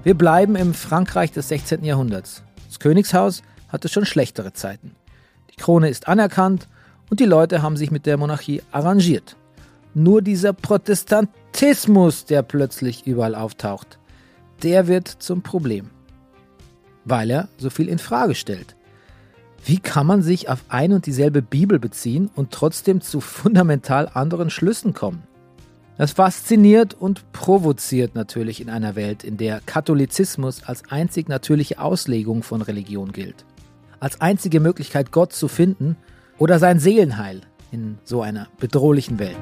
Wir 0.03 0.15
bleiben 0.15 0.55
im 0.55 0.73
Frankreich 0.73 1.33
des 1.33 1.49
16. 1.49 1.83
Jahrhunderts. 1.83 2.41
Das 2.67 2.79
Königshaus 2.79 3.41
hatte 3.67 3.89
schon 3.89 4.05
schlechtere 4.05 4.53
Zeiten. 4.53 4.95
Die 5.51 5.57
Krone 5.57 5.89
ist 5.89 6.07
anerkannt 6.07 6.69
und 7.09 7.19
die 7.19 7.25
Leute 7.25 7.61
haben 7.61 7.75
sich 7.75 7.91
mit 7.91 8.05
der 8.05 8.15
Monarchie 8.15 8.61
arrangiert. 8.71 9.35
Nur 9.93 10.21
dieser 10.21 10.53
Protestantismus, 10.53 12.23
der 12.23 12.41
plötzlich 12.41 13.05
überall 13.05 13.35
auftaucht, 13.35 13.99
der 14.63 14.87
wird 14.87 15.07
zum 15.07 15.41
Problem, 15.41 15.89
weil 17.05 17.29
er 17.29 17.49
so 17.57 17.69
viel 17.69 17.87
in 17.87 17.99
Frage 17.99 18.35
stellt. 18.35 18.75
Wie 19.65 19.79
kann 19.79 20.07
man 20.07 20.21
sich 20.21 20.49
auf 20.49 20.63
ein 20.69 20.93
und 20.93 21.05
dieselbe 21.05 21.41
Bibel 21.41 21.79
beziehen 21.79 22.29
und 22.35 22.51
trotzdem 22.51 23.01
zu 23.01 23.19
fundamental 23.19 24.09
anderen 24.13 24.49
Schlüssen 24.49 24.93
kommen? 24.93 25.23
Das 25.97 26.11
fasziniert 26.11 26.93
und 26.93 27.31
provoziert 27.33 28.13
natürlich 28.13 28.61
in 28.61 28.69
einer 28.69 28.95
Welt, 28.95 29.23
in 29.23 29.37
der 29.37 29.61
Katholizismus 29.65 30.63
als 30.63 30.83
einzig 30.91 31.27
natürliche 31.27 31.81
Auslegung 31.81 32.43
von 32.43 32.61
Religion 32.61 33.11
gilt. 33.11 33.45
Als 33.99 34.21
einzige 34.21 34.59
Möglichkeit, 34.59 35.11
Gott 35.11 35.33
zu 35.33 35.47
finden 35.47 35.97
oder 36.37 36.59
sein 36.59 36.79
Seelenheil 36.79 37.41
in 37.71 37.97
so 38.03 38.21
einer 38.21 38.47
bedrohlichen 38.59 39.17
Welt. 39.17 39.37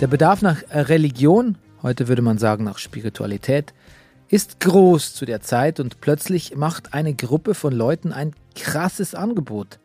Der 0.00 0.08
Bedarf 0.08 0.42
nach 0.42 0.62
Religion, 0.70 1.56
heute 1.82 2.08
würde 2.08 2.22
man 2.22 2.36
sagen 2.36 2.64
nach 2.64 2.78
Spiritualität, 2.78 3.72
ist 4.28 4.60
groß 4.60 5.14
zu 5.14 5.24
der 5.24 5.40
Zeit 5.40 5.80
und 5.80 6.00
plötzlich 6.00 6.54
macht 6.54 6.92
eine 6.92 7.14
Gruppe 7.14 7.54
von 7.54 7.72
Leuten 7.72 8.12
ein 8.12 8.34
krasses 8.54 9.14
Angebot. 9.14 9.78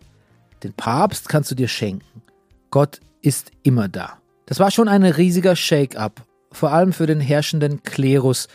Den 0.63 0.73
Papst 0.73 1.29
kannst 1.29 1.49
du 1.51 1.55
dir 1.55 1.67
schenken. 1.67 2.21
Gott 2.71 2.99
ist 3.21 3.51
immer 3.63 3.87
da. 3.87 4.17
Das 4.47 4.59
war 4.59 4.71
schon 4.71 4.89
ein 4.89 5.03
riesiger 5.03 5.55
Shake-up 5.55 6.25
vor 6.51 6.71
allem 6.71 6.93
für 6.93 7.07
den 7.07 7.21
herrschenden 7.21 7.83
Klerus, 7.83 8.47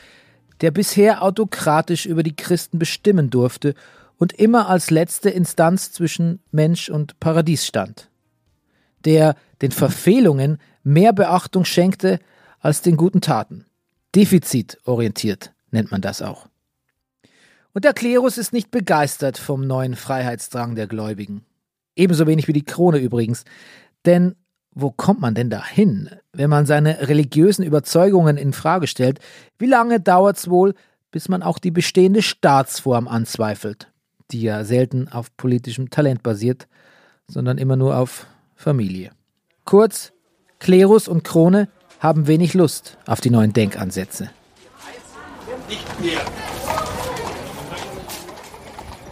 der 0.61 0.71
bisher 0.71 1.23
autokratisch 1.23 2.07
über 2.07 2.23
die 2.23 2.37
Christen 2.37 2.79
bestimmen 2.79 3.31
durfte 3.31 3.75
und 4.19 4.33
immer 4.33 4.69
als 4.69 4.91
letzte 4.91 5.31
Instanz 5.31 5.93
zwischen 5.93 6.41
Mensch 6.51 6.89
und 6.89 7.19
Paradies 7.21 7.67
stand, 7.67 8.11
der 9.05 9.35
den 9.63 9.73
Verfehlungen 9.73 10.59
mehr 10.87 11.13
Beachtung 11.13 11.65
schenkte 11.65 12.21
als 12.61 12.81
den 12.81 12.97
guten 12.97 13.21
Taten. 13.21 13.67
Defizitorientiert 14.15 15.53
nennt 15.71 15.91
man 15.91 16.01
das 16.01 16.23
auch. 16.23 16.47
Und 17.75 17.85
der 17.85 17.93
Klerus 17.93 18.39
ist 18.39 18.53
nicht 18.53 18.71
begeistert 18.71 19.37
vom 19.37 19.67
neuen 19.67 19.97
Freiheitsdrang 19.97 20.77
der 20.77 20.87
Gläubigen. 20.87 21.45
Ebenso 21.97 22.27
wenig 22.27 22.49
wie 22.49 22.53
die 22.53 22.65
Krone 22.65 22.99
übrigens. 22.99 23.45
Denn 24.07 24.37
wo 24.71 24.91
kommt 24.91 25.21
man 25.21 25.35
denn 25.35 25.51
dahin, 25.51 26.11
wenn 26.33 26.51
man 26.51 26.67
seine 26.67 27.09
religiösen 27.09 27.65
Überzeugungen 27.65 28.37
in 28.37 28.53
Frage 28.53 28.87
stellt? 28.87 29.19
Wie 29.59 29.67
lange 29.67 30.01
dauert's 30.01 30.49
wohl, 30.49 30.75
bis 31.11 31.29
man 31.29 31.43
auch 31.43 31.59
die 31.59 31.71
bestehende 31.71 32.23
Staatsform 32.23 33.09
anzweifelt, 33.09 33.91
die 34.31 34.43
ja 34.43 34.65
selten 34.65 35.09
auf 35.09 35.37
politischem 35.37 35.91
Talent 35.91 36.23
basiert, 36.23 36.69
sondern 37.27 37.59
immer 37.59 37.77
nur 37.77 37.97
auf 37.97 38.27
Familie. 38.55 39.11
Kurz, 39.65 40.13
Klerus 40.59 41.07
und 41.09 41.25
Krone 41.25 41.69
haben 42.01 42.27
wenig 42.27 42.55
Lust 42.55 42.97
auf 43.07 43.21
die 43.21 43.29
neuen 43.31 43.53
Denkansätze. 43.53 44.31
Nicht 45.69 46.01
mehr. 46.01 46.21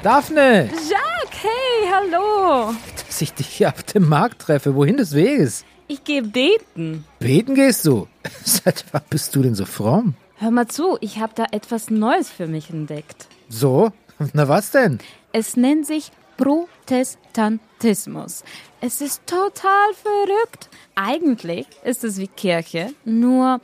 Daphne! 0.03 0.71
Jacques, 0.89 1.43
hey, 1.43 1.89
hallo! 1.93 2.73
Dass 3.07 3.21
ich 3.23 3.33
dich 3.33 3.47
hier 3.49 3.69
auf 3.71 3.83
dem 3.85 4.09
Markt 4.09 4.43
treffe, 4.43 4.75
wohin 4.75 4.97
des 4.99 5.15
Weges? 5.15 5.65
Ich 5.89 6.05
gehe 6.05 6.23
beten. 6.23 7.05
Beten 7.19 7.55
gehst 7.55 7.87
du? 7.87 8.07
Seit 8.45 8.85
wann 8.93 9.03
bist 9.11 9.35
du 9.35 9.43
denn 9.43 9.55
so 9.55 9.65
fromm? 9.65 10.15
Hör 10.37 10.51
mal 10.51 10.69
zu, 10.69 10.99
ich 11.01 11.19
habe 11.19 11.33
da 11.35 11.47
etwas 11.53 11.89
Neues 11.91 12.31
für 12.31 12.47
mich 12.47 12.69
entdeckt. 12.71 13.27
So? 13.49 13.93
Na 14.33 14.49
was 14.49 14.71
denn? 14.71 14.99
Es 15.33 15.57
nennt 15.57 15.87
sich 15.87 16.13
Protestantismus. 16.37 18.45
Es 18.87 19.01
ist 19.01 19.23
total 19.27 19.95
verrückt. 19.95 20.69
Eigentlich 20.95 21.67
ist 21.85 22.05
es 22.05 22.19
wie 22.19 22.27
Kirche, 22.27 22.93
nur 23.07 23.63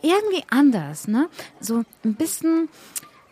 irgendwie 0.00 0.44
anders, 0.48 1.06
ne? 1.08 1.28
So 1.60 1.82
ein 2.02 2.14
bisschen 2.14 2.70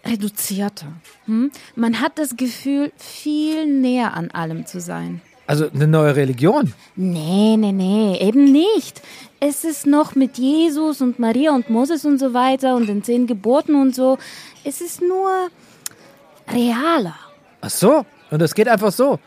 reduzierter. 0.05 0.93
Hm? 1.25 1.51
Man 1.77 2.03
hat 2.03 2.19
das 2.19 2.37
Gefühl, 2.37 2.93
viel 2.99 3.65
näher 3.65 4.13
an 4.13 4.31
allem 4.33 4.67
zu 4.67 4.83
sein. 4.83 5.23
Also 5.47 5.71
eine 5.71 5.87
neue 5.87 6.15
Religion? 6.15 6.75
Nee, 6.95 7.57
nee, 7.57 7.73
nee, 7.73 8.19
eben 8.19 8.45
nicht. 8.53 9.01
Es 9.41 9.65
ist 9.65 9.87
noch 9.87 10.15
mit 10.15 10.37
Jesus 10.37 11.01
und 11.01 11.19
Maria 11.19 11.53
und 11.53 11.71
Moses 11.71 12.05
und 12.05 12.19
so 12.19 12.35
weiter 12.35 12.77
und 12.77 12.87
den 12.87 13.03
zehn 13.03 13.27
Geboten 13.27 13.77
und 13.77 13.95
so. 13.95 14.19
Es 14.63 14.83
ist 14.83 15.01
nur 15.01 15.49
realer. 16.53 17.17
Ach 17.63 17.71
so, 17.71 18.05
und 18.31 18.43
das 18.43 18.55
geht 18.55 18.69
einfach 18.69 18.93
so. 18.93 19.19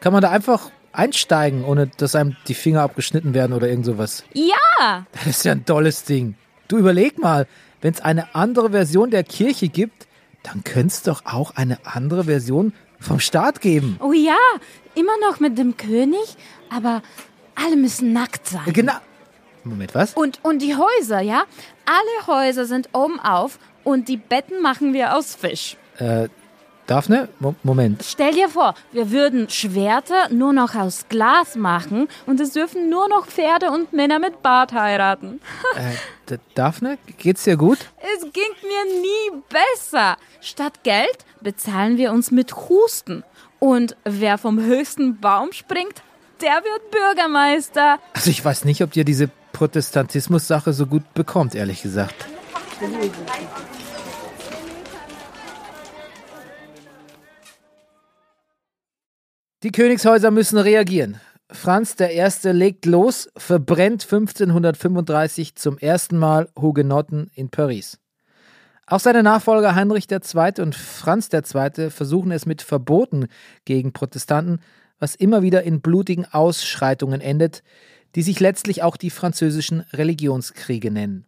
Kann 0.00 0.12
man 0.12 0.20
da 0.20 0.28
einfach 0.28 0.70
einsteigen, 0.92 1.64
ohne 1.64 1.88
dass 1.88 2.14
einem 2.14 2.36
die 2.48 2.54
Finger 2.54 2.82
abgeschnitten 2.82 3.34
werden 3.34 3.52
oder 3.52 3.68
irgend 3.68 3.86
sowas? 3.86 4.24
Ja! 4.32 5.06
Das 5.12 5.26
ist 5.26 5.44
ja 5.44 5.52
ein 5.52 5.64
tolles 5.64 6.04
Ding. 6.04 6.34
Du 6.68 6.78
überleg 6.78 7.18
mal, 7.18 7.46
wenn 7.80 7.92
es 7.92 8.00
eine 8.00 8.34
andere 8.34 8.70
Version 8.70 9.10
der 9.10 9.24
Kirche 9.24 9.68
gibt, 9.68 10.06
dann 10.42 10.64
könnte 10.64 10.88
es 10.88 11.02
doch 11.02 11.24
auch 11.24 11.56
eine 11.56 11.78
andere 11.84 12.24
Version 12.24 12.72
vom 12.98 13.20
Staat 13.20 13.60
geben. 13.60 13.98
Oh 14.00 14.12
ja, 14.12 14.36
immer 14.94 15.12
noch 15.28 15.40
mit 15.40 15.58
dem 15.58 15.76
König, 15.76 16.36
aber 16.70 17.02
alle 17.54 17.76
müssen 17.76 18.12
nackt 18.12 18.46
sein. 18.46 18.72
Genau. 18.72 18.94
Moment, 19.64 19.94
was? 19.94 20.14
Und, 20.14 20.40
und 20.42 20.60
die 20.60 20.74
Häuser, 20.74 21.20
ja? 21.20 21.44
Alle 21.86 22.26
Häuser 22.26 22.66
sind 22.66 22.88
oben 22.92 23.20
auf 23.20 23.58
und 23.84 24.08
die 24.08 24.16
Betten 24.16 24.60
machen 24.60 24.92
wir 24.92 25.16
aus 25.16 25.34
Fisch. 25.34 25.76
Äh, 25.98 26.28
Daphne, 26.86 27.28
Mo 27.38 27.54
Moment. 27.62 28.02
Stell 28.04 28.34
dir 28.34 28.48
vor, 28.48 28.74
wir 28.90 29.10
würden 29.10 29.48
Schwerter 29.48 30.28
nur 30.30 30.52
noch 30.52 30.74
aus 30.74 31.06
Glas 31.08 31.54
machen 31.54 32.08
und 32.26 32.40
es 32.40 32.52
dürfen 32.52 32.90
nur 32.90 33.08
noch 33.08 33.26
Pferde 33.26 33.70
und 33.70 33.92
Männer 33.92 34.18
mit 34.18 34.42
Bart 34.42 34.72
heiraten. 34.72 35.40
äh, 35.76 36.38
Daphne, 36.54 36.98
geht's 37.18 37.44
dir 37.44 37.56
gut? 37.56 37.78
Es 38.00 38.22
ging 38.22 38.42
mir 38.62 39.00
nie 39.00 39.42
besser. 39.48 40.16
Statt 40.40 40.82
Geld 40.82 41.24
bezahlen 41.40 41.98
wir 41.98 42.12
uns 42.12 42.30
mit 42.30 42.54
Husten. 42.68 43.22
Und 43.58 43.96
wer 44.04 44.38
vom 44.38 44.60
höchsten 44.60 45.20
Baum 45.20 45.52
springt, 45.52 46.02
der 46.40 46.50
wird 46.64 46.90
Bürgermeister. 46.90 48.00
Also 48.12 48.30
ich 48.30 48.44
weiß 48.44 48.64
nicht, 48.64 48.82
ob 48.82 48.90
dir 48.90 49.04
diese 49.04 49.30
Protestantismus-Sache 49.52 50.72
so 50.72 50.86
gut 50.86 51.14
bekommt, 51.14 51.54
ehrlich 51.54 51.82
gesagt. 51.82 52.26
Die 59.62 59.70
Königshäuser 59.70 60.32
müssen 60.32 60.58
reagieren. 60.58 61.20
Franz 61.48 61.94
I. 62.00 62.48
legt 62.48 62.84
los, 62.84 63.30
verbrennt 63.36 64.02
1535 64.02 65.54
zum 65.54 65.78
ersten 65.78 66.18
Mal 66.18 66.48
Hugenotten 66.60 67.30
in 67.34 67.48
Paris. 67.48 68.00
Auch 68.88 68.98
seine 68.98 69.22
Nachfolger 69.22 69.76
Heinrich 69.76 70.10
II. 70.10 70.60
und 70.60 70.74
Franz 70.74 71.28
II. 71.32 71.90
versuchen 71.90 72.32
es 72.32 72.44
mit 72.44 72.60
Verboten 72.60 73.28
gegen 73.64 73.92
Protestanten, 73.92 74.58
was 74.98 75.14
immer 75.14 75.42
wieder 75.42 75.62
in 75.62 75.80
blutigen 75.80 76.26
Ausschreitungen 76.26 77.20
endet, 77.20 77.62
die 78.16 78.22
sich 78.22 78.40
letztlich 78.40 78.82
auch 78.82 78.96
die 78.96 79.10
französischen 79.10 79.84
Religionskriege 79.92 80.90
nennen. 80.90 81.24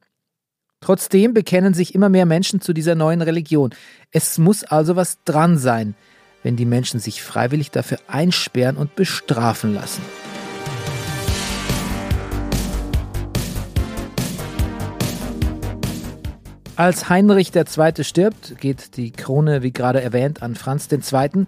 Trotzdem 0.81 1.35
bekennen 1.35 1.73
sich 1.73 1.95
immer 1.95 2.09
mehr 2.09 2.26
Menschen 2.26 2.61
zu 2.61 2.73
dieser 2.73 2.97
neuen 2.97 3.23
Religion. 3.23 3.73
Es 4.11 4.38
muss 4.38 4.64
also 4.64 4.97
was 4.97 5.23
dran 5.23 5.57
sein– 5.57 5.95
wenn 6.45 6.55
die 6.55 6.67
Menschen 6.67 7.01
sich 7.01 7.23
freiwillig 7.23 7.73
dafür 7.73 7.99
einsperren 8.07 8.77
und 8.77 8.95
bestrafen 8.95 9.75
lassen. 9.75 10.03
Als 16.77 17.09
Heinrich 17.09 17.55
II. 17.55 18.05
stirbt, 18.05 18.61
geht 18.61 18.97
die 18.97 19.13
Krone, 19.13 19.63
wie 19.63 19.73
gerade 19.73 20.03
erwähnt, 20.03 20.43
an 20.43 20.55
Franz 20.55 20.89
II. 20.91 21.47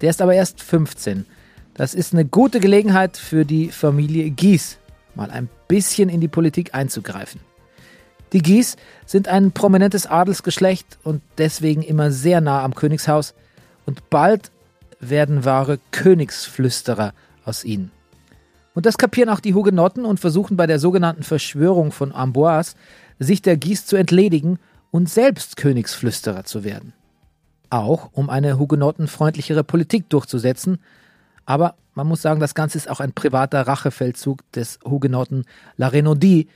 Der 0.00 0.10
ist 0.10 0.22
aber 0.22 0.34
erst 0.34 0.62
15. 0.62 1.26
Das 1.74 1.94
ist 1.94 2.12
eine 2.12 2.24
gute 2.24 2.60
Gelegenheit 2.60 3.16
für 3.16 3.44
die 3.44 3.68
Familie 3.68 4.30
Gies, 4.30 4.78
mal 5.14 5.30
ein 5.30 5.48
bisschen 5.68 6.08
in 6.08 6.20
die 6.20 6.28
Politik 6.28 6.74
einzugreifen. 6.74 7.40
Die 8.32 8.40
Gies 8.40 8.76
sind 9.04 9.28
ein 9.28 9.52
prominentes 9.52 10.06
Adelsgeschlecht 10.06 10.98
und 11.02 11.22
deswegen 11.38 11.82
immer 11.82 12.10
sehr 12.10 12.40
nah 12.40 12.62
am 12.62 12.74
Königshaus 12.74 13.34
und 13.86 14.08
bald 14.10 14.50
werden 15.02 15.44
wahre 15.44 15.78
Königsflüsterer 15.90 17.12
aus 17.44 17.64
ihnen. 17.64 17.90
Und 18.74 18.86
das 18.86 18.96
kapieren 18.96 19.28
auch 19.28 19.40
die 19.40 19.54
Hugenotten 19.54 20.04
und 20.04 20.20
versuchen 20.20 20.56
bei 20.56 20.66
der 20.66 20.78
sogenannten 20.78 21.24
Verschwörung 21.24 21.92
von 21.92 22.12
Amboise, 22.12 22.74
sich 23.18 23.42
der 23.42 23.56
Guise 23.56 23.84
zu 23.84 23.96
entledigen 23.96 24.58
und 24.90 25.10
selbst 25.10 25.56
Königsflüsterer 25.56 26.44
zu 26.44 26.64
werden. 26.64 26.94
Auch 27.68 28.10
um 28.12 28.30
eine 28.30 28.58
hugenottenfreundlichere 28.58 29.64
Politik 29.64 30.08
durchzusetzen. 30.08 30.78
Aber 31.44 31.74
man 31.94 32.06
muss 32.06 32.22
sagen, 32.22 32.40
das 32.40 32.54
Ganze 32.54 32.78
ist 32.78 32.88
auch 32.88 33.00
ein 33.00 33.12
privater 33.12 33.66
Rachefeldzug 33.66 34.50
des 34.52 34.78
Hugenotten 34.84 35.44
La 35.76 35.88
Renaudie, 35.88 36.48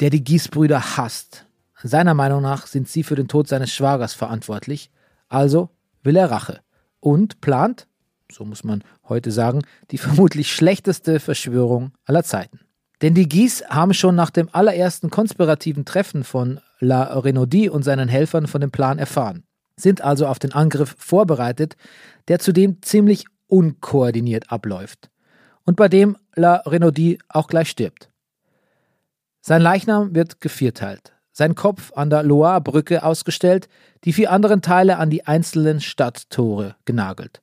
der 0.00 0.10
die 0.10 0.24
Guise-Brüder 0.24 0.96
hasst. 0.96 1.46
Seiner 1.82 2.14
Meinung 2.14 2.42
nach 2.42 2.66
sind 2.66 2.88
sie 2.88 3.02
für 3.02 3.14
den 3.14 3.28
Tod 3.28 3.48
seines 3.48 3.72
Schwagers 3.72 4.14
verantwortlich, 4.14 4.90
also 5.28 5.70
will 6.02 6.16
er 6.16 6.30
Rache 6.30 6.60
und 7.00 7.40
plant, 7.40 7.86
so 8.30 8.44
muss 8.44 8.64
man 8.64 8.84
heute 9.08 9.30
sagen, 9.30 9.62
die 9.90 9.98
vermutlich 9.98 10.52
schlechteste 10.52 11.20
Verschwörung 11.20 11.92
aller 12.04 12.22
Zeiten. 12.22 12.60
Denn 13.02 13.14
die 13.14 13.28
Guise 13.28 13.66
haben 13.68 13.94
schon 13.94 14.14
nach 14.14 14.30
dem 14.30 14.48
allerersten 14.52 15.10
konspirativen 15.10 15.84
Treffen 15.84 16.22
von 16.22 16.60
La 16.78 17.18
Renaudie 17.18 17.68
und 17.68 17.82
seinen 17.82 18.08
Helfern 18.08 18.46
von 18.46 18.60
dem 18.60 18.70
Plan 18.70 18.98
erfahren, 18.98 19.44
sind 19.76 20.02
also 20.02 20.26
auf 20.26 20.38
den 20.38 20.52
Angriff 20.52 20.94
vorbereitet, 20.98 21.76
der 22.28 22.38
zudem 22.38 22.82
ziemlich 22.82 23.24
unkoordiniert 23.46 24.52
abläuft 24.52 25.10
und 25.64 25.76
bei 25.76 25.88
dem 25.88 26.16
La 26.34 26.56
Renaudie 26.66 27.18
auch 27.28 27.48
gleich 27.48 27.70
stirbt. 27.70 28.10
Sein 29.40 29.62
Leichnam 29.62 30.14
wird 30.14 30.40
gevierteilt 30.40 31.14
sein 31.40 31.54
Kopf 31.54 31.90
an 31.94 32.10
der 32.10 32.22
Loire-Brücke 32.22 33.02
ausgestellt, 33.02 33.70
die 34.04 34.12
vier 34.12 34.30
anderen 34.30 34.60
Teile 34.60 34.98
an 34.98 35.08
die 35.08 35.26
einzelnen 35.26 35.80
Stadttore 35.80 36.76
genagelt. 36.84 37.40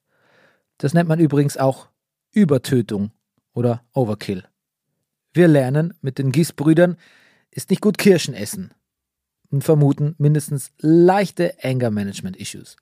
Das 0.77 0.93
nennt 0.93 1.09
man 1.09 1.19
übrigens 1.19 1.57
auch 1.57 1.87
Übertötung 2.31 3.09
oder 3.55 3.81
Overkill. 3.95 4.43
Wir 5.33 5.47
lernen, 5.47 5.95
mit 6.01 6.19
den 6.19 6.31
Gießbrüdern 6.31 6.95
ist 7.49 7.71
nicht 7.71 7.81
gut 7.81 7.97
Kirschen 7.97 8.35
essen 8.35 8.71
und 9.49 9.63
vermuten 9.63 10.13
mindestens 10.19 10.69
leichte 10.77 11.55
Anger-Management-Issues. 11.63 12.77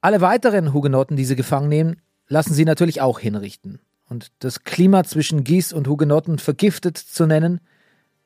Alle 0.00 0.20
weiteren 0.20 0.72
Hugenotten, 0.72 1.16
die 1.16 1.24
sie 1.24 1.34
gefangen 1.34 1.68
nehmen, 1.68 2.00
lassen 2.28 2.54
sie 2.54 2.64
natürlich 2.64 3.00
auch 3.00 3.18
hinrichten. 3.18 3.80
Und 4.08 4.30
das 4.38 4.62
Klima 4.62 5.02
zwischen 5.02 5.42
Gieß 5.42 5.72
und 5.72 5.88
Hugenotten 5.88 6.38
vergiftet 6.38 6.96
zu 6.96 7.26
nennen, 7.26 7.60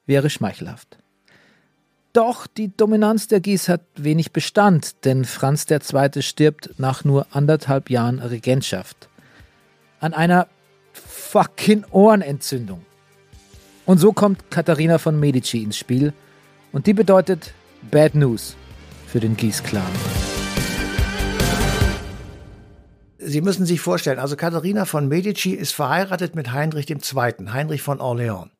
wäre 0.04 0.28
schmeichelhaft. 0.28 0.98
Doch 2.14 2.46
die 2.46 2.74
Dominanz 2.74 3.26
der 3.26 3.40
Guise 3.40 3.72
hat 3.72 3.80
wenig 3.96 4.30
Bestand, 4.30 5.04
denn 5.04 5.24
Franz 5.24 5.66
II. 5.68 6.22
stirbt 6.22 6.70
nach 6.78 7.02
nur 7.02 7.26
anderthalb 7.32 7.90
Jahren 7.90 8.20
Regentschaft. 8.20 9.08
An 9.98 10.14
einer 10.14 10.46
fucking 10.92 11.84
Ohrenentzündung. 11.90 12.86
Und 13.84 13.98
so 13.98 14.12
kommt 14.12 14.48
Katharina 14.52 14.98
von 14.98 15.18
Medici 15.18 15.64
ins 15.64 15.76
Spiel 15.76 16.12
und 16.70 16.86
die 16.86 16.94
bedeutet 16.94 17.52
Bad 17.90 18.14
News 18.14 18.54
für 19.08 19.18
den 19.18 19.36
Guise-Clan. 19.36 19.82
Sie 23.18 23.40
müssen 23.40 23.66
sich 23.66 23.80
vorstellen, 23.80 24.20
also 24.20 24.36
Katharina 24.36 24.84
von 24.84 25.08
Medici 25.08 25.50
ist 25.50 25.72
verheiratet 25.72 26.36
mit 26.36 26.52
Heinrich 26.52 26.88
II., 26.88 27.48
Heinrich 27.52 27.82
von 27.82 27.98
Orléans. 27.98 28.50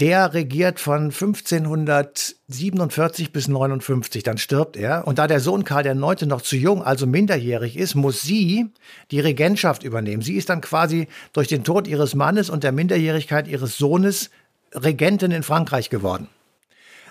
Der 0.00 0.32
regiert 0.32 0.80
von 0.80 1.12
1547 1.12 3.32
bis 3.32 3.48
59, 3.48 4.22
dann 4.22 4.38
stirbt 4.38 4.78
er. 4.78 5.06
Und 5.06 5.18
da 5.18 5.26
der 5.26 5.40
Sohn 5.40 5.64
Karl 5.64 5.84
IX. 5.84 6.22
noch 6.22 6.40
zu 6.40 6.56
jung, 6.56 6.82
also 6.82 7.06
minderjährig 7.06 7.76
ist, 7.76 7.94
muss 7.94 8.22
sie 8.22 8.70
die 9.10 9.20
Regentschaft 9.20 9.82
übernehmen. 9.82 10.22
Sie 10.22 10.36
ist 10.36 10.48
dann 10.48 10.62
quasi 10.62 11.08
durch 11.34 11.48
den 11.48 11.64
Tod 11.64 11.86
ihres 11.86 12.14
Mannes 12.14 12.48
und 12.48 12.64
der 12.64 12.72
Minderjährigkeit 12.72 13.46
ihres 13.46 13.76
Sohnes 13.76 14.30
Regentin 14.72 15.32
in 15.32 15.42
Frankreich 15.42 15.90
geworden. 15.90 16.28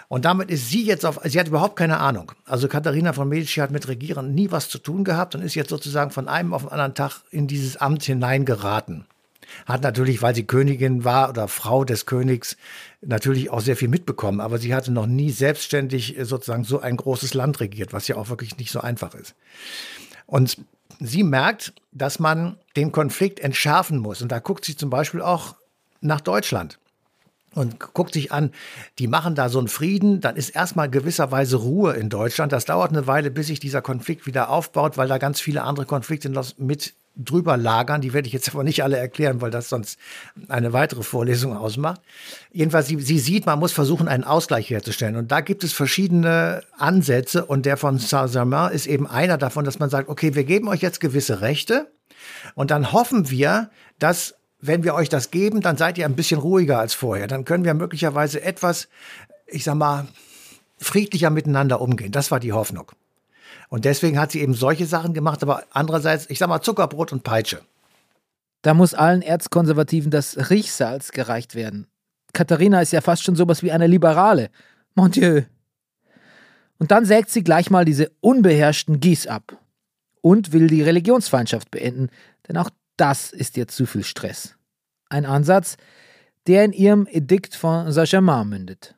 Und 0.07 0.25
damit 0.25 0.49
ist 0.49 0.71
sie 0.71 0.83
jetzt 0.83 1.05
auf, 1.05 1.19
sie 1.25 1.39
hat 1.39 1.47
überhaupt 1.47 1.75
keine 1.75 1.99
Ahnung. 1.99 2.31
Also 2.45 2.67
Katharina 2.67 3.13
von 3.13 3.29
Medici 3.29 3.59
hat 3.59 3.69
mit 3.69 3.87
Regieren 3.87 4.33
nie 4.33 4.49
was 4.49 4.67
zu 4.67 4.79
tun 4.79 5.03
gehabt 5.03 5.35
und 5.35 5.43
ist 5.43 5.53
jetzt 5.53 5.69
sozusagen 5.69 6.09
von 6.09 6.27
einem 6.27 6.55
auf 6.55 6.63
den 6.63 6.71
anderen 6.71 6.95
Tag 6.95 7.21
in 7.29 7.45
dieses 7.45 7.77
Amt 7.77 8.01
hineingeraten. 8.01 9.05
Hat 9.65 9.83
natürlich, 9.83 10.21
weil 10.21 10.35
sie 10.35 10.45
Königin 10.45 11.03
war 11.03 11.29
oder 11.29 11.47
Frau 11.47 11.83
des 11.83 12.05
Königs, 12.05 12.57
natürlich 13.01 13.49
auch 13.49 13.61
sehr 13.61 13.75
viel 13.75 13.87
mitbekommen. 13.87 14.41
Aber 14.41 14.57
sie 14.57 14.73
hatte 14.73 14.91
noch 14.91 15.07
nie 15.07 15.31
selbstständig 15.31 16.17
sozusagen 16.21 16.63
so 16.63 16.79
ein 16.79 16.97
großes 16.97 17.33
Land 17.33 17.59
regiert, 17.59 17.93
was 17.93 18.07
ja 18.07 18.15
auch 18.15 18.29
wirklich 18.29 18.57
nicht 18.57 18.71
so 18.71 18.81
einfach 18.81 19.13
ist. 19.15 19.35
Und 20.25 20.57
sie 20.99 21.23
merkt, 21.23 21.73
dass 21.91 22.19
man 22.19 22.57
den 22.75 22.91
Konflikt 22.91 23.39
entschärfen 23.39 23.99
muss. 23.99 24.21
Und 24.21 24.31
da 24.31 24.39
guckt 24.39 24.65
sie 24.65 24.75
zum 24.75 24.89
Beispiel 24.89 25.21
auch 25.21 25.55
nach 26.01 26.21
Deutschland 26.21 26.79
und 27.55 27.79
guckt 27.93 28.13
sich 28.13 28.31
an, 28.31 28.51
die 28.99 29.07
machen 29.07 29.35
da 29.35 29.49
so 29.49 29.59
einen 29.59 29.67
Frieden, 29.67 30.21
dann 30.21 30.35
ist 30.35 30.49
erstmal 30.49 30.89
gewisserweise 30.89 31.57
Ruhe 31.57 31.93
in 31.93 32.09
Deutschland. 32.09 32.51
Das 32.51 32.65
dauert 32.65 32.91
eine 32.91 33.07
Weile, 33.07 33.31
bis 33.31 33.47
sich 33.47 33.59
dieser 33.59 33.81
Konflikt 33.81 34.27
wieder 34.27 34.49
aufbaut, 34.49 34.97
weil 34.97 35.07
da 35.07 35.17
ganz 35.17 35.41
viele 35.41 35.63
andere 35.63 35.85
Konflikte 35.85 36.31
mit 36.57 36.93
drüber 37.23 37.57
lagern. 37.57 38.01
Die 38.01 38.13
werde 38.13 38.27
ich 38.27 38.33
jetzt 38.33 38.49
aber 38.49 38.63
nicht 38.63 38.83
alle 38.83 38.97
erklären, 38.97 39.41
weil 39.41 39.51
das 39.51 39.69
sonst 39.69 39.99
eine 40.47 40.73
weitere 40.73 41.03
Vorlesung 41.03 41.55
ausmacht. 41.55 42.01
Jedenfalls, 42.51 42.87
sie, 42.87 42.99
sie 42.99 43.19
sieht, 43.19 43.45
man 43.45 43.59
muss 43.59 43.71
versuchen, 43.71 44.07
einen 44.07 44.23
Ausgleich 44.23 44.69
herzustellen. 44.69 45.15
Und 45.15 45.31
da 45.31 45.41
gibt 45.41 45.63
es 45.63 45.73
verschiedene 45.73 46.63
Ansätze 46.77 47.45
und 47.45 47.65
der 47.65 47.77
von 47.77 47.99
Saint-Germain 47.99 48.71
ist 48.71 48.87
eben 48.87 49.07
einer 49.07 49.37
davon, 49.37 49.65
dass 49.65 49.79
man 49.79 49.89
sagt, 49.89 50.09
okay, 50.09 50.35
wir 50.35 50.43
geben 50.43 50.67
euch 50.67 50.81
jetzt 50.81 50.99
gewisse 50.99 51.41
Rechte 51.41 51.91
und 52.55 52.71
dann 52.71 52.91
hoffen 52.91 53.29
wir, 53.29 53.69
dass 53.99 54.35
wenn 54.61 54.83
wir 54.83 54.93
euch 54.93 55.09
das 55.09 55.31
geben, 55.31 55.61
dann 55.61 55.77
seid 55.77 55.97
ihr 55.97 56.05
ein 56.05 56.15
bisschen 56.15 56.39
ruhiger 56.39 56.79
als 56.79 56.93
vorher. 56.93 57.27
Dann 57.27 57.45
können 57.45 57.63
wir 57.63 57.73
möglicherweise 57.73 58.41
etwas, 58.41 58.89
ich 59.47 59.63
sag 59.63 59.75
mal, 59.75 60.07
friedlicher 60.77 61.29
miteinander 61.29 61.81
umgehen. 61.81 62.11
Das 62.11 62.31
war 62.31 62.39
die 62.39 62.53
Hoffnung. 62.53 62.91
Und 63.69 63.85
deswegen 63.85 64.19
hat 64.19 64.31
sie 64.31 64.41
eben 64.41 64.55
solche 64.55 64.85
Sachen 64.85 65.13
gemacht, 65.13 65.41
aber 65.43 65.63
andererseits, 65.71 66.29
ich 66.29 66.39
sag 66.39 66.49
mal, 66.49 66.61
Zuckerbrot 66.61 67.13
und 67.13 67.23
Peitsche. 67.23 67.61
Da 68.63 68.73
muss 68.73 68.93
allen 68.93 69.21
Erzkonservativen 69.21 70.11
das 70.11 70.49
Riechsalz 70.49 71.11
gereicht 71.11 71.55
werden. 71.55 71.87
Katharina 72.33 72.81
ist 72.81 72.91
ja 72.91 73.01
fast 73.01 73.23
schon 73.23 73.35
sowas 73.35 73.63
wie 73.63 73.71
eine 73.71 73.87
Liberale. 73.87 74.49
Mon 74.95 75.11
Dieu. 75.11 75.43
Und 76.77 76.91
dann 76.91 77.05
sägt 77.05 77.29
sie 77.29 77.43
gleich 77.43 77.69
mal 77.69 77.85
diese 77.85 78.11
unbeherrschten 78.21 78.99
Gies 78.99 79.27
ab 79.27 79.57
und 80.21 80.51
will 80.51 80.67
die 80.67 80.81
Religionsfeindschaft 80.81 81.71
beenden, 81.71 82.09
denn 82.47 82.57
auch 82.57 82.69
das 82.97 83.31
ist 83.31 83.55
ihr 83.57 83.67
zu 83.67 83.85
viel 83.85 84.03
Stress. 84.03 84.55
Ein 85.09 85.25
Ansatz, 85.25 85.77
der 86.47 86.65
in 86.65 86.73
ihrem 86.73 87.07
Edikt 87.07 87.55
von 87.55 87.91
Saint-Germain 87.91 88.47
mündet. 88.47 88.95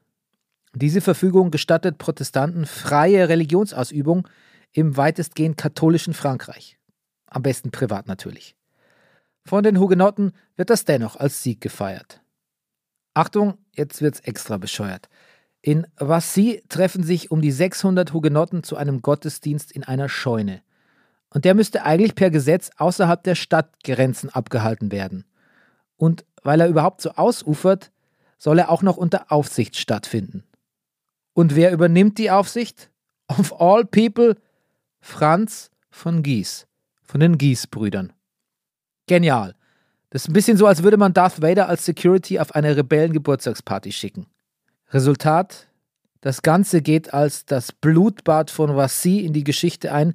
Diese 0.74 1.02
Verfügung 1.02 1.52
gestattet 1.52 1.98
Protestanten 1.98 2.66
freie 2.66 3.28
Religionsausübung 3.30 4.28
im 4.74 4.98
weitestgehend 4.98 5.58
katholischen 5.58 6.14
Frankreich. 6.14 6.78
Am 7.28 7.44
besten 7.44 7.72
privat 7.72 8.08
natürlich. 8.08 8.56
Von 9.46 9.64
den 9.64 9.80
Hugenotten 9.80 10.34
wird 10.56 10.70
das 10.70 10.86
dennoch 10.86 11.16
als 11.16 11.42
Sieg 11.44 11.62
gefeiert. 11.62 12.22
Achtung, 13.14 13.58
jetzt 13.76 14.02
wird's 14.02 14.20
extra 14.22 14.58
bescheuert. 14.58 15.10
In 15.62 15.86
Vassy 15.98 16.64
treffen 16.70 17.04
sich 17.04 17.32
um 17.32 17.42
die 17.42 17.52
600 17.52 18.14
Hugenotten 18.14 18.64
zu 18.64 18.78
einem 18.78 19.02
Gottesdienst 19.02 19.72
in 19.72 19.84
einer 19.84 20.10
Scheune. 20.10 20.62
Und 21.30 21.46
der 21.46 21.54
müsste 21.54 21.84
eigentlich 21.84 22.16
per 22.16 22.30
Gesetz 22.30 22.72
außerhalb 22.78 23.24
der 23.24 23.36
Stadtgrenzen 23.36 24.30
abgehalten 24.30 24.92
werden. 24.92 25.26
Und 25.98 26.26
weil 26.44 26.62
er 26.62 26.68
überhaupt 26.68 27.02
so 27.02 27.12
ausufert, 27.12 27.92
soll 28.38 28.60
er 28.60 28.70
auch 28.70 28.82
noch 28.82 28.98
unter 28.98 29.32
Aufsicht 29.32 29.78
stattfinden. 29.78 30.44
Und 31.34 31.56
wer 31.56 31.72
übernimmt 31.72 32.18
die 32.18 32.32
Aufsicht? 32.32 32.90
Of 33.28 33.62
all 33.62 33.86
people, 33.86 34.36
Franz 35.02 35.72
von 35.90 36.24
Gies, 36.24 36.68
von 37.02 37.20
den 37.20 37.38
Gies-Brüdern. 37.38 38.14
Genial. 39.08 39.56
Das 40.12 40.24
ist 40.24 40.30
ein 40.30 40.34
bisschen 40.34 40.58
so, 40.58 40.68
als 40.68 40.84
würde 40.84 40.98
man 40.98 41.14
Darth 41.14 41.42
Vader 41.42 41.68
als 41.68 41.86
Security 41.86 42.40
auf 42.40 42.54
eine 42.54 42.78
Rebellengeburtstagsparty 42.78 43.92
schicken. 43.92 44.28
Resultat? 44.92 45.68
Das 46.22 46.44
Ganze 46.44 46.82
geht 46.82 47.14
als 47.14 47.46
das 47.46 47.72
Blutbad 47.72 48.52
von 48.52 48.76
Vassy 48.76 49.20
in 49.20 49.34
die 49.34 49.44
Geschichte 49.44 49.92
ein, 49.92 50.14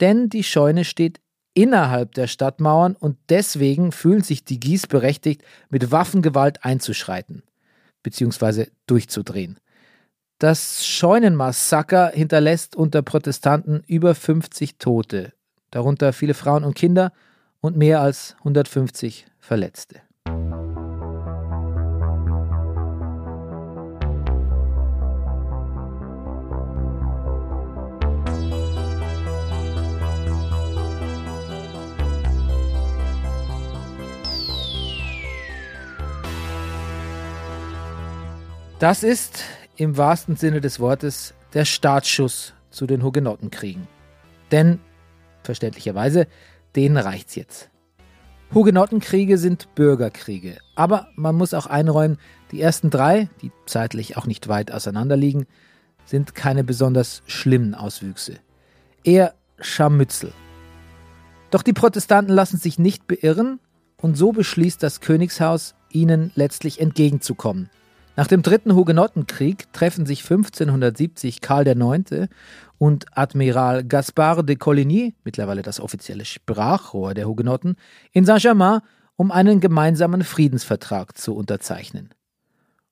denn 0.00 0.28
die 0.28 0.44
Scheune 0.44 0.84
steht 0.84 1.20
innerhalb 1.54 2.14
der 2.14 2.28
Stadtmauern 2.28 2.94
und 2.94 3.18
deswegen 3.28 3.90
fühlen 3.90 4.22
sich 4.22 4.44
die 4.44 4.60
Gies 4.60 4.86
berechtigt, 4.86 5.42
mit 5.68 5.90
Waffengewalt 5.90 6.64
einzuschreiten 6.64 7.42
bzw. 8.02 8.66
durchzudrehen. 8.86 9.58
Das 10.42 10.84
Scheunenmassaker 10.84 12.10
hinterlässt 12.12 12.74
unter 12.74 13.02
Protestanten 13.02 13.84
über 13.86 14.12
50 14.12 14.76
Tote, 14.76 15.32
darunter 15.70 16.12
viele 16.12 16.34
Frauen 16.34 16.64
und 16.64 16.74
Kinder 16.74 17.12
und 17.60 17.76
mehr 17.76 18.00
als 18.00 18.34
150 18.38 19.26
Verletzte. 19.38 20.00
Das 38.80 39.04
ist 39.04 39.44
im 39.82 39.96
wahrsten 39.96 40.36
Sinne 40.36 40.60
des 40.60 40.80
Wortes 40.80 41.34
der 41.54 41.64
Startschuss 41.64 42.54
zu 42.70 42.86
den 42.86 43.02
Hugenottenkriegen. 43.02 43.88
Denn, 44.50 44.78
verständlicherweise, 45.42 46.26
denen 46.76 46.96
reicht's 46.96 47.34
jetzt. 47.34 47.70
Hugenottenkriege 48.54 49.38
sind 49.38 49.74
Bürgerkriege, 49.74 50.58
aber 50.76 51.08
man 51.16 51.34
muss 51.34 51.54
auch 51.54 51.66
einräumen, 51.66 52.18
die 52.50 52.60
ersten 52.60 52.90
drei, 52.90 53.28
die 53.40 53.50
zeitlich 53.66 54.16
auch 54.16 54.26
nicht 54.26 54.48
weit 54.48 54.70
auseinander 54.72 55.16
liegen, 55.16 55.46
sind 56.04 56.34
keine 56.34 56.64
besonders 56.64 57.22
schlimmen 57.26 57.74
Auswüchse. 57.74 58.34
Eher 59.04 59.34
Scharmützel. 59.58 60.32
Doch 61.50 61.62
die 61.62 61.72
Protestanten 61.72 62.32
lassen 62.34 62.58
sich 62.58 62.78
nicht 62.78 63.06
beirren 63.06 63.58
und 63.96 64.16
so 64.16 64.32
beschließt 64.32 64.82
das 64.82 65.00
Königshaus, 65.00 65.74
ihnen 65.90 66.30
letztlich 66.34 66.80
entgegenzukommen– 66.80 67.68
nach 68.16 68.26
dem 68.26 68.42
dritten 68.42 68.74
Hugenottenkrieg 68.74 69.72
treffen 69.72 70.04
sich 70.04 70.22
1570 70.22 71.40
Karl 71.40 71.66
IX. 71.66 72.28
und 72.78 73.06
Admiral 73.16 73.84
Gaspard 73.84 74.48
de 74.48 74.56
Coligny, 74.56 75.14
mittlerweile 75.24 75.62
das 75.62 75.80
offizielle 75.80 76.24
Sprachrohr 76.24 77.14
der 77.14 77.26
Hugenotten, 77.26 77.76
in 78.12 78.24
Saint-Germain, 78.24 78.80
um 79.16 79.30
einen 79.30 79.60
gemeinsamen 79.60 80.24
Friedensvertrag 80.24 81.16
zu 81.16 81.34
unterzeichnen. 81.34 82.10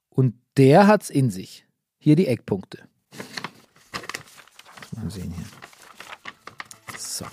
Und 0.08 0.34
der 0.56 0.86
hat's 0.86 1.10
in 1.10 1.30
sich. 1.30 1.66
Hier 1.98 2.16
die 2.16 2.26
Eckpunkte. 2.26 2.78
Mal 4.96 5.10
sehen 5.10 5.32
hier. 5.36 5.44
So. 6.98 7.26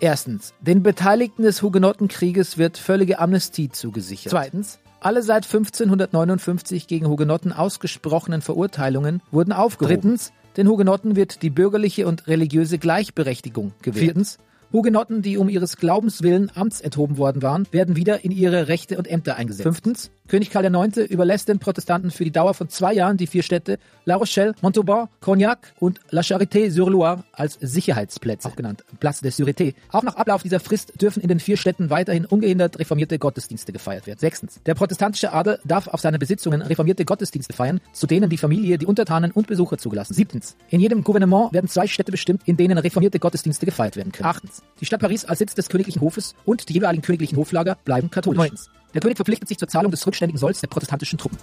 Erstens, 0.00 0.52
den 0.60 0.82
Beteiligten 0.82 1.44
des 1.44 1.62
Hugenottenkrieges 1.62 2.58
wird 2.58 2.76
völlige 2.76 3.20
Amnestie 3.20 3.68
zugesichert. 3.70 4.32
Zweitens, 4.32 4.80
alle 5.04 5.22
seit 5.22 5.44
1559 5.44 6.86
gegen 6.86 7.08
Hugenotten 7.08 7.52
ausgesprochenen 7.52 8.42
Verurteilungen 8.42 9.22
wurden 9.30 9.52
aufgehoben. 9.52 9.94
Drittens, 9.94 10.32
den 10.56 10.68
Hugenotten 10.68 11.16
wird 11.16 11.42
die 11.42 11.50
bürgerliche 11.50 12.06
und 12.06 12.26
religiöse 12.26 12.78
Gleichberechtigung 12.78 13.72
gewährt. 13.82 14.04
Viertens, 14.04 14.38
Hugenotten, 14.72 15.22
die 15.22 15.36
um 15.36 15.48
ihres 15.48 15.76
Glaubens 15.76 16.22
willen 16.22 16.50
amtsenthoben 16.54 17.18
worden 17.18 17.42
waren, 17.42 17.66
werden 17.72 17.96
wieder 17.96 18.24
in 18.24 18.30
ihre 18.30 18.68
Rechte 18.68 18.96
und 18.96 19.06
Ämter 19.06 19.36
eingesetzt. 19.36 19.64
Fünftens, 19.64 20.10
König 20.28 20.50
Karl 20.50 20.64
IX. 20.64 20.96
überlässt 21.10 21.48
den 21.48 21.58
Protestanten 21.58 22.10
für 22.10 22.24
die 22.24 22.30
Dauer 22.30 22.54
von 22.54 22.70
zwei 22.70 22.94
Jahren 22.94 23.18
die 23.18 23.26
vier 23.26 23.42
Städte 23.42 23.78
La 24.06 24.16
Rochelle, 24.16 24.54
Montauban, 24.62 25.08
Cognac 25.20 25.74
und 25.78 26.00
La 26.10 26.22
Charité-sur-Loire 26.22 27.24
als 27.32 27.58
Sicherheitsplätze, 27.60 28.48
auch 28.48 28.56
genannt 28.56 28.82
Place 28.98 29.20
de 29.20 29.30
Sûreté. 29.30 29.74
Auch 29.90 30.02
nach 30.02 30.16
Ablauf 30.16 30.42
dieser 30.42 30.58
Frist 30.58 31.00
dürfen 31.00 31.20
in 31.22 31.28
den 31.28 31.38
vier 31.38 31.58
Städten 31.58 31.90
weiterhin 31.90 32.24
ungehindert 32.24 32.78
reformierte 32.78 33.18
Gottesdienste 33.18 33.72
gefeiert 33.72 34.06
werden. 34.06 34.20
Sechstens. 34.20 34.60
Der 34.64 34.74
protestantische 34.74 35.32
Adel 35.34 35.58
darf 35.64 35.88
auf 35.88 36.00
seine 36.00 36.18
Besitzungen 36.18 36.62
reformierte 36.62 37.04
Gottesdienste 37.04 37.52
feiern, 37.52 37.80
zu 37.92 38.06
denen 38.06 38.30
die 38.30 38.38
Familie, 38.38 38.78
die 38.78 38.86
Untertanen 38.86 39.32
und 39.32 39.48
Besucher 39.48 39.76
zugelassen. 39.76 40.14
Siebtens. 40.14 40.56
In 40.70 40.80
jedem 40.80 41.04
Gouvernement 41.04 41.52
werden 41.52 41.68
zwei 41.68 41.86
Städte 41.86 42.10
bestimmt, 42.10 42.42
in 42.46 42.56
denen 42.56 42.78
reformierte 42.78 43.18
Gottesdienste 43.18 43.66
gefeiert 43.66 43.96
werden 43.96 44.12
können. 44.12 44.28
Achtens. 44.28 44.61
Die 44.80 44.86
Stadt 44.86 45.00
Paris 45.00 45.24
als 45.24 45.38
Sitz 45.38 45.54
des 45.54 45.68
königlichen 45.68 46.00
Hofes 46.00 46.34
und 46.44 46.68
die 46.68 46.74
jeweiligen 46.74 47.02
königlichen 47.02 47.38
Hoflager 47.38 47.76
bleiben 47.84 48.10
katholisch. 48.10 48.38
Neuntens. 48.38 48.70
Der 48.94 49.00
König 49.00 49.16
verpflichtet 49.16 49.48
sich 49.48 49.58
zur 49.58 49.68
Zahlung 49.68 49.90
des 49.90 50.06
rückständigen 50.06 50.38
Solls 50.38 50.60
der 50.60 50.68
protestantischen 50.68 51.18
Truppen. 51.18 51.38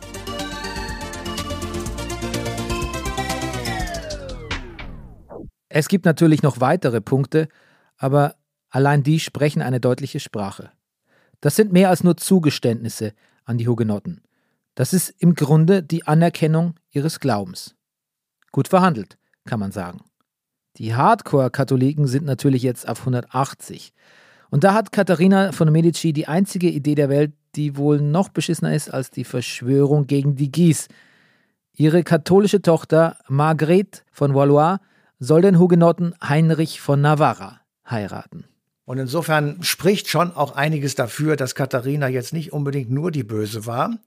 Es 5.69 5.87
gibt 5.87 6.05
natürlich 6.05 6.41
noch 6.41 6.59
weitere 6.59 6.99
Punkte, 6.99 7.47
aber 7.97 8.35
allein 8.69 9.03
die 9.03 9.19
sprechen 9.19 9.61
eine 9.61 9.79
deutliche 9.79 10.19
Sprache. 10.19 10.71
Das 11.41 11.55
sind 11.55 11.71
mehr 11.71 11.89
als 11.89 12.03
nur 12.03 12.17
Zugeständnisse 12.17 13.13
an 13.45 13.57
die 13.57 13.67
Hugenotten. 13.67 14.21
Das 14.75 14.93
ist 14.93 15.09
im 15.19 15.35
Grunde 15.35 15.83
die 15.83 16.05
Anerkennung 16.05 16.75
ihres 16.91 17.19
Glaubens. 17.19 17.75
Gut 18.51 18.67
verhandelt, 18.67 19.17
kann 19.45 19.59
man 19.59 19.71
sagen. 19.71 20.08
Die 20.77 20.95
Hardcore-Katholiken 20.95 22.07
sind 22.07 22.25
natürlich 22.25 22.63
jetzt 22.63 22.87
auf 22.87 22.99
180. 22.99 23.93
Und 24.49 24.63
da 24.63 24.73
hat 24.73 24.91
Katharina 24.91 25.51
von 25.51 25.71
Medici 25.71 26.13
die 26.13 26.27
einzige 26.27 26.69
Idee 26.69 26.95
der 26.95 27.09
Welt, 27.09 27.33
die 27.55 27.77
wohl 27.77 27.99
noch 27.99 28.29
beschissener 28.29 28.73
ist 28.73 28.93
als 28.93 29.11
die 29.11 29.23
Verschwörung 29.23 30.07
gegen 30.07 30.35
die 30.35 30.51
Guise. 30.51 30.87
Ihre 31.73 32.03
katholische 32.03 32.61
Tochter 32.61 33.17
Margrethe 33.27 34.01
von 34.11 34.33
Valois 34.33 34.77
soll 35.19 35.41
den 35.41 35.59
Hugenotten 35.59 36.13
Heinrich 36.21 36.81
von 36.81 37.01
Navarra 37.01 37.61
heiraten. 37.89 38.45
Und 38.85 38.97
insofern 38.97 39.61
spricht 39.61 40.07
schon 40.07 40.31
auch 40.31 40.55
einiges 40.55 40.95
dafür, 40.95 41.35
dass 41.35 41.55
Katharina 41.55 42.07
jetzt 42.07 42.33
nicht 42.33 42.53
unbedingt 42.53 42.89
nur 42.89 43.11
die 43.11 43.23
Böse 43.23 43.65
war. 43.65 43.97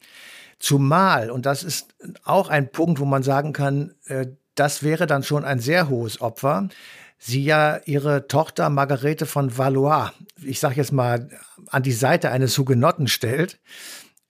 Zumal, 0.58 1.30
und 1.30 1.46
das 1.46 1.62
ist 1.64 1.94
auch 2.24 2.48
ein 2.48 2.70
Punkt, 2.70 2.98
wo 2.98 3.04
man 3.04 3.22
sagen 3.22 3.52
kann, 3.52 3.94
äh, 4.06 4.26
das 4.54 4.82
wäre 4.82 5.06
dann 5.06 5.22
schon 5.22 5.44
ein 5.44 5.60
sehr 5.60 5.88
hohes 5.88 6.20
Opfer, 6.20 6.68
sie 7.18 7.44
ja 7.44 7.80
ihre 7.84 8.26
Tochter 8.26 8.68
Margarete 8.68 9.26
von 9.26 9.56
Valois, 9.56 10.10
ich 10.42 10.58
sage 10.58 10.76
jetzt 10.76 10.92
mal, 10.92 11.28
an 11.68 11.82
die 11.82 11.92
Seite 11.92 12.30
eines 12.30 12.58
Hugenotten 12.58 13.06
stellt. 13.06 13.60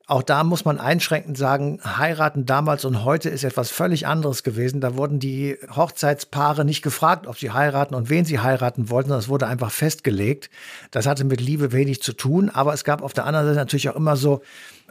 Auch 0.07 0.23
da 0.23 0.43
muss 0.43 0.65
man 0.65 0.79
einschränkend 0.79 1.39
sagen, 1.39 1.79
heiraten 1.85 2.45
damals 2.45 2.85
und 2.85 3.05
heute 3.05 3.29
ist 3.29 3.45
etwas 3.45 3.71
völlig 3.71 4.07
anderes 4.07 4.43
gewesen. 4.43 4.81
Da 4.81 4.97
wurden 4.97 5.21
die 5.21 5.57
Hochzeitspaare 5.75 6.65
nicht 6.65 6.83
gefragt, 6.83 7.29
ob 7.29 7.39
sie 7.39 7.53
heiraten 7.53 7.95
und 7.95 8.11
wen 8.11 8.25
sie 8.25 8.41
heiraten 8.41 8.91
wollten, 8.91 9.11
sondern 9.11 9.21
es 9.21 9.29
wurde 9.29 9.47
einfach 9.47 9.71
festgelegt. 9.71 10.51
Das 10.91 11.07
hatte 11.07 11.25
mit 11.25 11.41
Liebe 11.41 11.71
wenig 11.71 12.03
zu 12.03 12.15
tun, 12.15 12.51
aber 12.51 12.75
es 12.75 12.83
gab 12.83 13.01
auf 13.01 13.13
der 13.13 13.27
anderen 13.27 13.47
Seite 13.47 13.59
natürlich 13.59 13.91
auch 13.91 13.97
immer 13.97 14.17
so, 14.17 14.43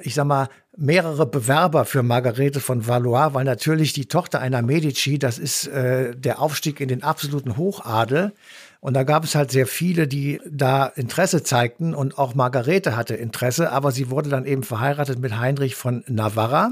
ich 0.02 0.14
sag 0.14 0.26
mal, 0.26 0.48
mehrere 0.78 1.26
Bewerber 1.26 1.84
für 1.84 2.04
Margarete 2.04 2.62
von 2.62 2.88
Valois, 2.88 3.34
weil 3.34 3.44
natürlich 3.44 3.92
die 3.92 4.06
Tochter 4.06 4.40
einer 4.40 4.62
Medici, 4.62 5.20
das 5.20 5.38
ist 5.38 5.68
äh, 5.68 6.16
der 6.16 6.42
Aufstieg 6.42 6.80
in 6.80 6.88
den 6.88 7.04
absoluten 7.04 7.58
Hochadel. 7.58 8.32
Und 8.82 8.96
da 8.96 9.04
gab 9.04 9.24
es 9.24 9.36
halt 9.36 9.52
sehr 9.52 9.68
viele, 9.68 10.08
die 10.08 10.42
da 10.50 10.88
Interesse 10.88 11.44
zeigten 11.44 11.94
und 11.94 12.18
auch 12.18 12.34
Margarete 12.34 12.98
hatte 12.98 13.14
Interesse, 13.16 13.72
aber 13.72 13.92
sie 13.92 14.10
wurde 14.10 14.30
dann 14.30 14.46
eben 14.46 14.64
verheiratet 14.64 15.20
mit 15.20 15.38
Heinrich 15.38 15.76
von 15.76 16.04
Navarra. 16.08 16.72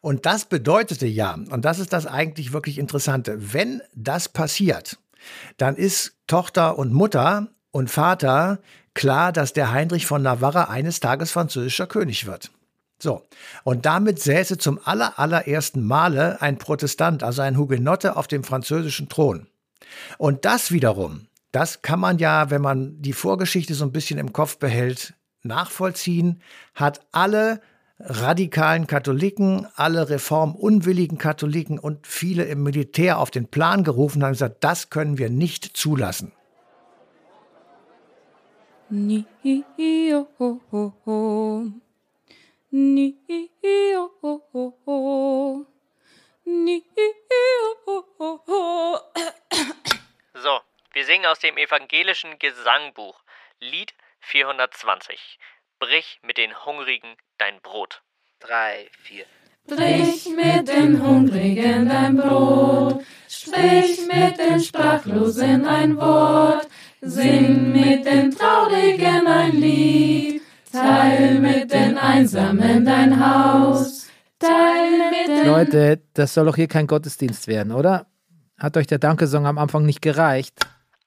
Und 0.00 0.24
das 0.24 0.44
bedeutete 0.44 1.06
ja, 1.06 1.34
und 1.34 1.64
das 1.64 1.80
ist 1.80 1.92
das 1.92 2.06
eigentlich 2.06 2.52
wirklich 2.52 2.78
Interessante, 2.78 3.52
wenn 3.52 3.82
das 3.92 4.28
passiert, 4.28 4.98
dann 5.56 5.74
ist 5.74 6.14
Tochter 6.28 6.78
und 6.78 6.92
Mutter 6.92 7.48
und 7.72 7.90
Vater 7.90 8.60
klar, 8.94 9.32
dass 9.32 9.52
der 9.52 9.72
Heinrich 9.72 10.06
von 10.06 10.22
Navarra 10.22 10.64
eines 10.64 11.00
Tages 11.00 11.32
französischer 11.32 11.88
König 11.88 12.26
wird. 12.26 12.52
So, 13.00 13.22
und 13.64 13.84
damit 13.84 14.22
säße 14.22 14.58
zum 14.58 14.78
aller, 14.84 15.18
allerersten 15.18 15.84
Male 15.84 16.40
ein 16.40 16.56
Protestant, 16.56 17.24
also 17.24 17.42
ein 17.42 17.58
Hugenotte, 17.58 18.16
auf 18.16 18.28
dem 18.28 18.44
französischen 18.44 19.08
Thron. 19.08 19.48
Und 20.18 20.44
das 20.44 20.72
wiederum, 20.72 21.26
das 21.52 21.82
kann 21.82 22.00
man 22.00 22.18
ja, 22.18 22.50
wenn 22.50 22.62
man 22.62 23.00
die 23.00 23.12
Vorgeschichte 23.12 23.74
so 23.74 23.84
ein 23.84 23.92
bisschen 23.92 24.18
im 24.18 24.32
Kopf 24.32 24.58
behält, 24.58 25.14
nachvollziehen, 25.42 26.42
hat 26.74 27.06
alle 27.12 27.60
radikalen 27.98 28.86
Katholiken, 28.86 29.66
alle 29.74 30.10
reformunwilligen 30.10 31.18
Katholiken 31.18 31.78
und 31.78 32.06
viele 32.06 32.44
im 32.44 32.62
Militär 32.62 33.18
auf 33.18 33.30
den 33.30 33.48
Plan 33.48 33.84
gerufen 33.84 34.22
haben 34.22 34.32
gesagt, 34.32 34.62
das 34.64 34.90
können 34.90 35.18
wir 35.18 35.30
nicht 35.30 35.76
zulassen. 35.76 36.32
So, 50.34 50.60
wir 50.92 51.04
singen 51.04 51.26
aus 51.26 51.40
dem 51.40 51.58
evangelischen 51.58 52.38
Gesangbuch, 52.38 53.20
Lied 53.58 53.92
420. 54.20 55.40
Brich 55.80 56.20
mit 56.22 56.38
den 56.38 56.64
Hungrigen 56.64 57.16
dein 57.38 57.60
Brot. 57.62 58.00
Drei, 58.38 58.88
vier. 59.02 59.26
Brich 59.66 60.26
mit 60.26 60.68
den 60.68 61.02
Hungrigen 61.02 61.88
dein 61.88 62.16
Brot, 62.16 63.04
sprich 63.28 64.06
mit 64.06 64.38
den 64.38 64.60
Sprachlosen 64.60 65.66
ein 65.66 65.96
Wort, 65.96 66.68
sing 67.00 67.72
mit 67.72 68.06
den 68.06 68.30
Traurigen 68.30 69.26
ein 69.26 69.56
Lied, 69.56 70.42
teil 70.70 71.40
mit 71.40 71.72
den 71.72 71.98
Einsamen 71.98 72.84
dein 72.84 73.18
Haus. 73.18 74.05
Leute, 74.42 76.02
das 76.14 76.34
soll 76.34 76.46
doch 76.46 76.56
hier 76.56 76.68
kein 76.68 76.86
Gottesdienst 76.86 77.48
werden, 77.48 77.72
oder? 77.72 78.06
Hat 78.58 78.76
euch 78.76 78.86
der 78.86 78.98
Dankesong 78.98 79.46
am 79.46 79.58
Anfang 79.58 79.84
nicht 79.84 80.02
gereicht? 80.02 80.58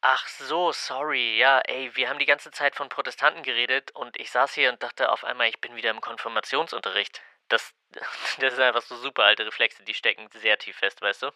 Ach 0.01 0.27
so, 0.27 0.71
sorry. 0.71 1.37
Ja, 1.39 1.59
ey, 1.65 1.91
wir 1.95 2.09
haben 2.09 2.19
die 2.19 2.25
ganze 2.25 2.51
Zeit 2.51 2.75
von 2.75 2.89
Protestanten 2.89 3.43
geredet 3.43 3.91
und 3.93 4.17
ich 4.19 4.31
saß 4.31 4.53
hier 4.53 4.71
und 4.71 4.81
dachte 4.81 5.11
auf 5.11 5.23
einmal, 5.23 5.49
ich 5.49 5.59
bin 5.59 5.75
wieder 5.75 5.91
im 5.91 5.99
Konfirmationsunterricht. 5.99 7.21
Das, 7.49 7.73
das 8.39 8.53
ist 8.53 8.59
einfach 8.59 8.81
so 8.81 8.95
super 8.95 9.23
alte 9.23 9.45
Reflexe, 9.45 9.83
die 9.83 9.93
stecken 9.93 10.27
sehr 10.41 10.57
tief 10.57 10.77
fest, 10.77 11.01
weißt 11.01 11.23
du? 11.23 11.27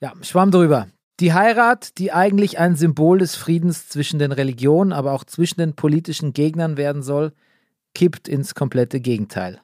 Ja, 0.00 0.12
schwamm 0.22 0.50
drüber. 0.50 0.88
Die 1.20 1.32
Heirat, 1.32 1.98
die 1.98 2.12
eigentlich 2.12 2.58
ein 2.58 2.76
Symbol 2.76 3.18
des 3.18 3.34
Friedens 3.34 3.88
zwischen 3.88 4.18
den 4.18 4.30
Religionen, 4.30 4.92
aber 4.92 5.12
auch 5.12 5.24
zwischen 5.24 5.60
den 5.60 5.74
politischen 5.74 6.32
Gegnern 6.32 6.76
werden 6.76 7.02
soll, 7.02 7.32
kippt 7.94 8.28
ins 8.28 8.54
komplette 8.54 9.00
Gegenteil. 9.00 9.60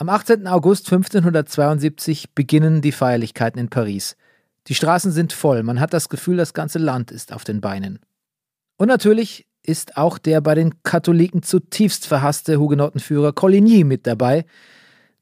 Am 0.00 0.08
18. 0.08 0.46
August 0.46 0.86
1572 0.90 2.34
beginnen 2.34 2.80
die 2.80 2.90
Feierlichkeiten 2.90 3.60
in 3.60 3.68
Paris. 3.68 4.16
Die 4.68 4.74
Straßen 4.74 5.12
sind 5.12 5.34
voll, 5.34 5.62
man 5.62 5.78
hat 5.78 5.92
das 5.92 6.08
Gefühl, 6.08 6.38
das 6.38 6.54
ganze 6.54 6.78
Land 6.78 7.10
ist 7.10 7.34
auf 7.34 7.44
den 7.44 7.60
Beinen. 7.60 7.98
Und 8.78 8.88
natürlich 8.88 9.46
ist 9.62 9.98
auch 9.98 10.16
der 10.16 10.40
bei 10.40 10.54
den 10.54 10.82
Katholiken 10.84 11.42
zutiefst 11.42 12.06
verhasste 12.06 12.58
Hugenottenführer 12.58 13.34
Coligny 13.34 13.84
mit 13.84 14.06
dabei, 14.06 14.46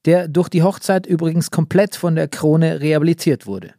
der 0.04 0.28
durch 0.28 0.48
die 0.48 0.62
Hochzeit 0.62 1.06
übrigens 1.06 1.50
komplett 1.50 1.96
von 1.96 2.14
der 2.14 2.28
Krone 2.28 2.80
rehabilitiert 2.80 3.48
wurde. 3.48 3.74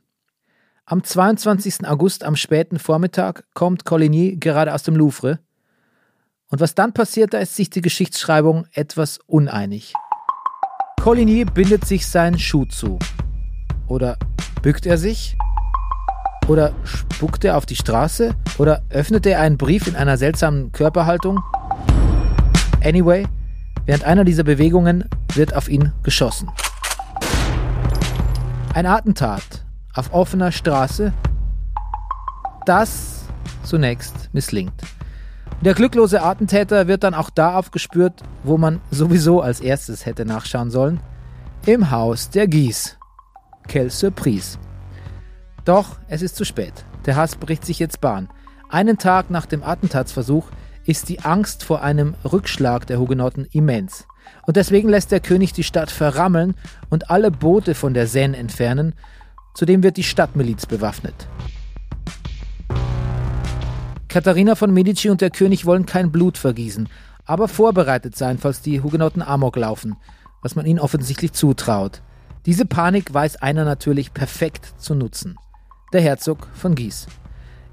Am 0.83 1.01
22. 1.01 1.87
August 1.87 2.25
am 2.25 2.35
späten 2.35 2.77
Vormittag 2.77 3.45
kommt 3.53 3.85
Coligny 3.85 4.35
gerade 4.37 4.73
aus 4.73 4.83
dem 4.83 4.97
Louvre. 4.97 5.39
Und 6.49 6.59
was 6.59 6.75
dann 6.75 6.91
passiert, 6.91 7.33
da 7.33 7.37
ist 7.37 7.55
sich 7.55 7.69
die 7.69 7.81
Geschichtsschreibung 7.81 8.65
etwas 8.73 9.19
uneinig. 9.27 9.93
Coligny 10.99 11.45
bindet 11.45 11.85
sich 11.85 12.05
seinen 12.05 12.37
Schuh 12.37 12.65
zu. 12.65 12.99
Oder 13.87 14.17
bückt 14.61 14.85
er 14.85 14.97
sich? 14.97 15.37
Oder 16.47 16.73
spuckt 16.83 17.45
er 17.45 17.55
auf 17.55 17.65
die 17.65 17.77
Straße? 17.77 18.35
Oder 18.57 18.83
öffnet 18.89 19.25
er 19.25 19.39
einen 19.39 19.57
Brief 19.57 19.87
in 19.87 19.95
einer 19.95 20.17
seltsamen 20.17 20.73
Körperhaltung? 20.73 21.39
Anyway, 22.83 23.25
während 23.85 24.03
einer 24.03 24.25
dieser 24.25 24.43
Bewegungen 24.43 25.05
wird 25.35 25.55
auf 25.55 25.69
ihn 25.69 25.93
geschossen. 26.03 26.51
Ein 28.73 28.85
Attentat 28.85 29.63
auf 29.95 30.13
offener 30.13 30.51
Straße, 30.51 31.13
das 32.65 33.23
zunächst 33.63 34.29
misslingt. 34.33 34.73
Der 35.61 35.73
glücklose 35.73 36.23
Attentäter 36.23 36.87
wird 36.87 37.03
dann 37.03 37.13
auch 37.13 37.29
da 37.29 37.55
aufgespürt, 37.57 38.23
wo 38.43 38.57
man 38.57 38.79
sowieso 38.91 39.41
als 39.41 39.59
erstes 39.59 40.05
hätte 40.05 40.25
nachschauen 40.25 40.71
sollen, 40.71 41.01
im 41.65 41.91
Haus 41.91 42.29
der 42.29 42.47
Gies. 42.47 42.97
Quelle 43.67 43.89
Surprise. 43.89 44.57
Doch 45.65 45.97
es 46.07 46.21
ist 46.21 46.37
zu 46.37 46.45
spät. 46.45 46.85
Der 47.05 47.17
Hass 47.17 47.35
bricht 47.35 47.65
sich 47.65 47.77
jetzt 47.77 47.99
Bahn. 47.99 48.29
Einen 48.69 48.97
Tag 48.97 49.29
nach 49.29 49.45
dem 49.45 49.61
Attentatsversuch 49.61 50.47
ist 50.85 51.09
die 51.09 51.19
Angst 51.19 51.63
vor 51.63 51.81
einem 51.81 52.15
Rückschlag 52.23 52.87
der 52.87 52.97
Hugenotten 52.97 53.45
immens. 53.51 54.07
Und 54.47 54.55
deswegen 54.55 54.87
lässt 54.87 55.11
der 55.11 55.19
König 55.19 55.51
die 55.51 55.63
Stadt 55.63 55.91
verrammeln 55.91 56.55
und 56.89 57.09
alle 57.09 57.31
Boote 57.31 57.75
von 57.75 57.93
der 57.93 58.07
Seine 58.07 58.37
entfernen. 58.37 58.95
Zudem 59.55 59.83
wird 59.83 59.97
die 59.97 60.03
Stadtmiliz 60.03 60.65
bewaffnet. 60.65 61.27
Katharina 64.09 64.55
von 64.55 64.73
Medici 64.73 65.09
und 65.09 65.21
der 65.21 65.29
König 65.29 65.67
wollen 65.67 65.85
kein 65.85 66.11
Blut 66.11 66.39
vergießen, 66.39 66.89
aber 67.25 67.47
vorbereitet 67.47 68.17
sein, 68.17 68.39
falls 68.39 68.59
die 68.61 68.81
Hugenotten 68.81 69.21
Amok 69.21 69.55
laufen, 69.55 69.97
was 70.41 70.55
man 70.55 70.65
ihnen 70.65 70.79
offensichtlich 70.79 71.31
zutraut. 71.31 72.01
Diese 72.47 72.65
Panik 72.65 73.13
weiß 73.13 73.43
einer 73.43 73.65
natürlich 73.65 74.11
perfekt 74.13 74.73
zu 74.77 74.95
nutzen. 74.95 75.35
Der 75.93 76.01
Herzog 76.01 76.47
von 76.53 76.73
Guise. 76.73 77.07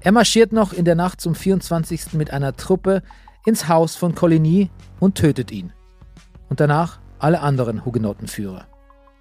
Er 0.01 0.11
marschiert 0.11 0.51
noch 0.51 0.73
in 0.73 0.85
der 0.85 0.93
Nacht 0.93 1.21
zum 1.21 1.33
24. 1.33 2.13
mit 2.13 2.31
einer 2.31 2.55
Truppe 2.55 3.01
ins 3.47 3.67
Haus 3.67 3.95
von 3.95 4.13
Coligny 4.13 4.69
und 4.99 5.15
tötet 5.15 5.51
ihn. 5.51 5.73
Und 6.49 6.59
danach 6.59 6.99
alle 7.17 7.41
anderen 7.41 7.83
Hugenottenführer. 7.83 8.67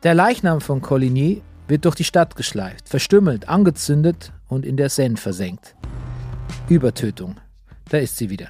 Der 0.03 0.15
Leichnam 0.15 0.61
von 0.61 0.83
Coligny 0.83 1.43
wird 1.67 1.87
durch 1.87 1.95
die 1.95 2.05
Stadt 2.05 2.37
geschleift, 2.37 2.91
verstümmelt, 2.91 3.49
angezündet 3.49 4.33
und 4.49 4.67
in 4.67 4.77
der 4.77 4.91
Seine 4.91 5.17
versenkt. 5.17 5.75
Übertötung. 6.69 7.37
Da 7.89 7.99
ist 7.99 8.17
sie 8.17 8.31
wieder. 8.31 8.49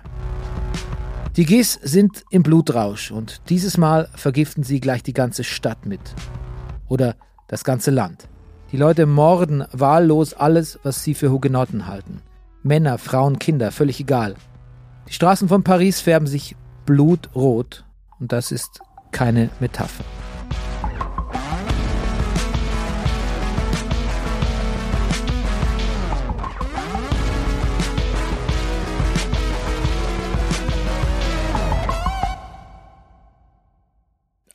Die 1.37 1.45
Gis 1.45 1.75
sind 1.83 2.25
im 2.31 2.43
Blutrausch 2.43 3.11
und 3.11 3.43
dieses 3.51 3.77
Mal 3.77 4.09
vergiften 4.15 4.63
sie 4.63 4.81
gleich 4.81 5.03
die 5.03 5.13
ganze 5.13 5.45
Stadt 5.45 5.85
mit. 5.85 6.01
Oder 6.89 7.17
das 7.47 7.63
ganze 7.63 7.91
Land. 7.91 8.29
Die 8.73 8.79
Leute 8.79 9.05
morden 9.05 9.65
wahllos 9.73 10.33
alles, 10.33 10.79
was 10.83 11.05
sie 11.05 11.13
für 11.13 11.31
Hugenotten 11.31 11.87
halten. 11.87 12.23
Männer, 12.63 12.97
Frauen, 12.97 13.39
Kinder, 13.39 13.71
völlig 13.71 14.01
egal. 14.01 14.35
Die 15.09 15.13
Straßen 15.13 15.49
von 15.49 15.63
Paris 15.63 16.01
färben 16.01 16.27
sich 16.27 16.57
blutrot 16.87 17.85
und 18.19 18.33
das 18.33 18.51
ist 18.51 18.81
keine 19.13 19.51
Metapher. 19.61 20.05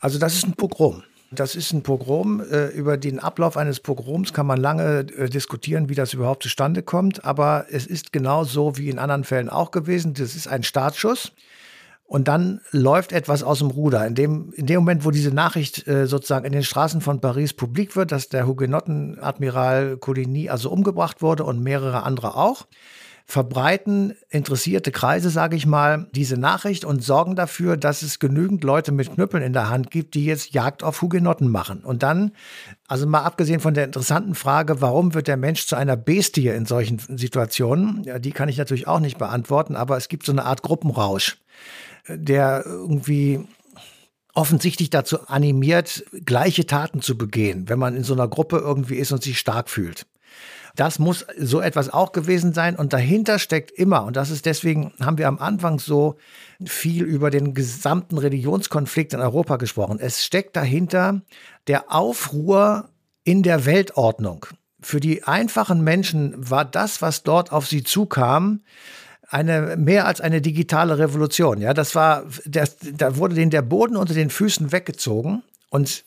Also 0.02 0.20
das 0.20 0.34
ist 0.34 0.46
ein 0.46 0.54
Pogrom. 0.54 1.04
Das 1.32 1.56
ist 1.56 1.72
ein 1.72 1.84
Pogrom. 1.84 2.42
Äh, 2.42 2.68
über 2.70 2.98
den 2.98 3.20
Ablauf 3.20 3.56
eines 3.56 3.80
Pogroms 3.80 4.34
kann 4.34 4.46
man 4.46 4.60
lange 4.60 5.00
äh, 5.00 5.30
diskutieren, 5.30 5.88
wie 5.88 5.96
das 5.96 6.14
überhaupt 6.14 6.44
zustande 6.44 6.84
kommt. 6.84 7.24
Aber 7.24 7.68
es 7.70 7.88
ist 7.88 8.12
genau 8.12 8.44
so 8.44 8.78
wie 8.78 8.90
in 8.90 9.00
anderen 9.00 9.24
Fällen 9.24 9.48
auch 9.48 9.72
gewesen. 9.72 10.14
Das 10.14 10.36
ist 10.36 10.48
ein 10.48 10.64
Startschuss. 10.64 11.32
Und 12.06 12.28
dann 12.28 12.60
läuft 12.72 13.14
etwas 13.14 13.42
aus 13.42 13.60
dem 13.60 13.70
Ruder. 13.70 14.06
In 14.06 14.16
dem, 14.16 14.52
in 14.58 14.66
dem 14.66 14.80
Moment, 14.82 15.06
wo 15.06 15.12
diese 15.12 15.32
Nachricht 15.32 15.88
äh, 15.88 16.08
sozusagen 16.08 16.44
in 16.44 16.52
den 16.52 16.64
Straßen 16.64 17.00
von 17.00 17.22
Paris 17.22 17.54
publik 17.54 17.96
wird, 17.96 18.12
dass 18.12 18.28
der 18.28 18.46
Hugenottenadmiral 18.46 19.96
Coligny 19.96 20.50
also 20.50 20.70
umgebracht 20.70 21.22
wurde 21.22 21.46
und 21.46 21.64
mehrere 21.64 22.04
andere 22.04 22.36
auch, 22.36 22.68
verbreiten 23.26 24.14
interessierte 24.30 24.92
Kreise, 24.92 25.30
sage 25.30 25.56
ich 25.56 25.66
mal, 25.66 26.08
diese 26.14 26.38
Nachricht 26.38 26.86
und 26.86 27.04
sorgen 27.04 27.36
dafür, 27.36 27.78
dass 27.78 28.02
es 28.02 28.20
genügend 28.20 28.64
Leute 28.64 28.92
mit 28.92 29.14
Knüppeln 29.14 29.44
in 29.44 29.54
der 29.54 29.70
Hand 29.70 29.92
gibt, 29.92 30.16
die 30.16 30.26
jetzt 30.26 30.54
Jagd 30.54 30.84
auf 30.84 31.02
Hugenotten 31.02 31.48
machen. 31.50 31.82
Und 31.84 32.04
dann, 32.04 32.32
also 32.88 33.08
mal 33.08 33.22
abgesehen 33.22 33.60
von 33.60 33.74
der 33.74 33.86
interessanten 33.86 34.36
Frage, 34.36 34.82
warum 34.82 35.14
wird 35.14 35.28
der 35.28 35.38
Mensch 35.38 35.66
zu 35.68 35.76
einer 35.76 35.96
Bestie 35.96 36.50
in 36.50 36.66
solchen 36.66 37.00
Situationen, 37.00 38.04
ja, 38.04 38.20
die 38.20 38.32
kann 38.32 38.50
ich 38.50 38.58
natürlich 38.58 38.88
auch 38.88 39.00
nicht 39.00 39.18
beantworten, 39.18 39.76
aber 39.76 39.98
es 39.98 40.08
gibt 40.08 40.26
so 40.26 40.32
eine 40.32 40.46
Art 40.46 40.62
Gruppenrausch, 40.62 41.38
der 42.08 42.64
irgendwie 42.66 43.46
offensichtlich 44.34 44.90
dazu 44.90 45.28
animiert, 45.28 46.06
gleiche 46.26 46.66
Taten 46.66 47.02
zu 47.02 47.18
begehen, 47.18 47.68
wenn 47.70 47.80
man 47.80 47.96
in 47.96 48.04
so 48.04 48.14
einer 48.14 48.28
Gruppe 48.28 48.58
irgendwie 48.58 48.96
ist 48.96 49.12
und 49.12 49.24
sich 49.24 49.40
stark 49.40 49.70
fühlt. 49.70 50.06
Das 50.76 51.00
muss 51.00 51.26
so 51.38 51.60
etwas 51.60 51.90
auch 51.90 52.12
gewesen 52.12 52.54
sein. 52.54 52.76
Und 52.76 52.94
dahinter 52.94 53.40
steckt 53.40 53.72
immer, 53.72 54.04
und 54.04 54.16
das 54.16 54.30
ist 54.30 54.46
deswegen, 54.46 54.94
haben 55.02 55.18
wir 55.18 55.28
am 55.28 55.40
Anfang 55.40 55.80
so 55.80 56.16
viel 56.66 57.04
über 57.04 57.30
den 57.30 57.54
gesamten 57.54 58.18
Religionskonflikt 58.18 59.14
in 59.14 59.20
Europa 59.20 59.58
gesprochen. 59.58 60.00
Es 60.00 60.24
steckt 60.24 60.56
dahinter 60.56 61.22
der 61.68 61.92
Aufruhr 61.92 62.90
in 63.24 63.44
der 63.44 63.66
Weltordnung. 63.66 64.46
Für 64.82 65.00
die 65.00 65.24
einfachen 65.24 65.84
Menschen 65.84 66.34
war 66.50 66.66
das, 66.66 67.02
was 67.02 67.24
dort 67.24 67.52
auf 67.52 67.68
sie 67.68 67.84
zukam, 67.84 68.62
eine 69.30 69.78
mehr 69.78 70.08
als 70.08 70.20
eine 70.20 70.42
digitale 70.42 70.98
Revolution. 70.98 71.62
Ja, 71.62 71.74
das 71.74 71.96
war, 71.96 72.26
das, 72.46 72.78
da 72.82 73.16
wurde 73.16 73.36
denen 73.36 73.52
der 73.52 73.62
Boden 73.62 73.96
unter 73.96 74.14
den 74.14 74.30
Füßen 74.30 74.72
weggezogen 74.72 75.44
und 75.70 76.04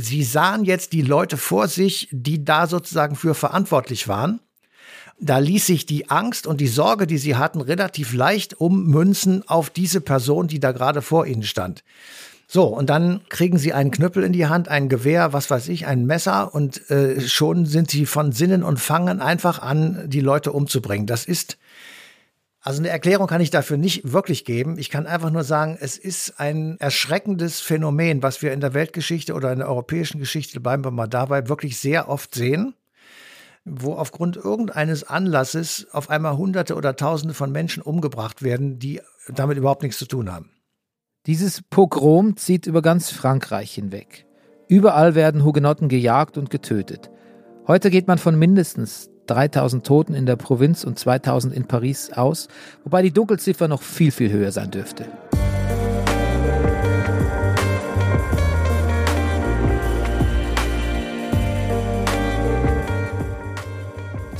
Sie 0.00 0.22
sahen 0.22 0.64
jetzt 0.64 0.92
die 0.92 1.02
Leute 1.02 1.36
vor 1.36 1.66
sich, 1.66 2.08
die 2.12 2.44
da 2.44 2.66
sozusagen 2.68 3.16
für 3.16 3.34
verantwortlich 3.34 4.06
waren. 4.06 4.40
Da 5.20 5.38
ließ 5.38 5.66
sich 5.66 5.86
die 5.86 6.08
Angst 6.08 6.46
und 6.46 6.60
die 6.60 6.68
Sorge, 6.68 7.08
die 7.08 7.18
sie 7.18 7.34
hatten, 7.34 7.60
relativ 7.60 8.14
leicht 8.14 8.60
ummünzen 8.60 9.42
auf 9.48 9.70
diese 9.70 10.00
Person, 10.00 10.46
die 10.46 10.60
da 10.60 10.70
gerade 10.70 11.02
vor 11.02 11.26
ihnen 11.26 11.42
stand. 11.42 11.82
So, 12.46 12.66
und 12.66 12.88
dann 12.88 13.22
kriegen 13.28 13.58
sie 13.58 13.72
einen 13.72 13.90
Knüppel 13.90 14.22
in 14.22 14.32
die 14.32 14.46
Hand, 14.46 14.68
ein 14.68 14.88
Gewehr, 14.88 15.32
was 15.32 15.50
weiß 15.50 15.68
ich, 15.68 15.86
ein 15.86 16.06
Messer 16.06 16.54
und 16.54 16.88
äh, 16.90 17.20
schon 17.20 17.66
sind 17.66 17.90
sie 17.90 18.06
von 18.06 18.30
Sinnen 18.30 18.62
und 18.62 18.78
fangen 18.78 19.20
einfach 19.20 19.58
an, 19.58 20.04
die 20.06 20.20
Leute 20.20 20.52
umzubringen. 20.52 21.06
Das 21.06 21.24
ist 21.24 21.58
also 22.60 22.80
eine 22.80 22.88
Erklärung 22.88 23.28
kann 23.28 23.40
ich 23.40 23.50
dafür 23.50 23.76
nicht 23.76 24.12
wirklich 24.12 24.44
geben. 24.44 24.78
Ich 24.78 24.90
kann 24.90 25.06
einfach 25.06 25.30
nur 25.30 25.44
sagen, 25.44 25.78
es 25.80 25.96
ist 25.96 26.40
ein 26.40 26.76
erschreckendes 26.80 27.60
Phänomen, 27.60 28.22
was 28.22 28.42
wir 28.42 28.52
in 28.52 28.60
der 28.60 28.74
Weltgeschichte 28.74 29.34
oder 29.34 29.52
in 29.52 29.60
der 29.60 29.68
europäischen 29.68 30.18
Geschichte, 30.18 30.60
bleiben 30.60 30.84
wir 30.84 30.90
mal 30.90 31.06
dabei, 31.06 31.48
wirklich 31.48 31.78
sehr 31.78 32.08
oft 32.08 32.34
sehen, 32.34 32.74
wo 33.64 33.94
aufgrund 33.94 34.36
irgendeines 34.36 35.04
Anlasses 35.04 35.86
auf 35.92 36.10
einmal 36.10 36.36
Hunderte 36.36 36.74
oder 36.74 36.96
Tausende 36.96 37.34
von 37.34 37.52
Menschen 37.52 37.82
umgebracht 37.82 38.42
werden, 38.42 38.78
die 38.78 39.00
damit 39.28 39.56
überhaupt 39.56 39.82
nichts 39.82 39.98
zu 39.98 40.06
tun 40.06 40.32
haben. 40.32 40.50
Dieses 41.26 41.62
Pogrom 41.62 42.36
zieht 42.36 42.66
über 42.66 42.82
ganz 42.82 43.10
Frankreich 43.10 43.72
hinweg. 43.72 44.26
Überall 44.68 45.14
werden 45.14 45.44
Hugenotten 45.44 45.88
gejagt 45.88 46.38
und 46.38 46.50
getötet. 46.50 47.10
Heute 47.66 47.90
geht 47.90 48.08
man 48.08 48.18
von 48.18 48.38
mindestens 48.38 49.10
3000 49.28 49.86
Toten 49.86 50.14
in 50.14 50.26
der 50.26 50.36
Provinz 50.36 50.84
und 50.84 50.98
2000 50.98 51.54
in 51.54 51.64
Paris 51.64 52.10
aus, 52.12 52.48
wobei 52.82 53.02
die 53.02 53.12
Dunkelziffer 53.12 53.68
noch 53.68 53.82
viel, 53.82 54.10
viel 54.10 54.32
höher 54.32 54.50
sein 54.52 54.70
dürfte. 54.70 55.04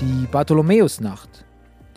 Die 0.01 0.27
Bartholomäusnacht, 0.31 1.44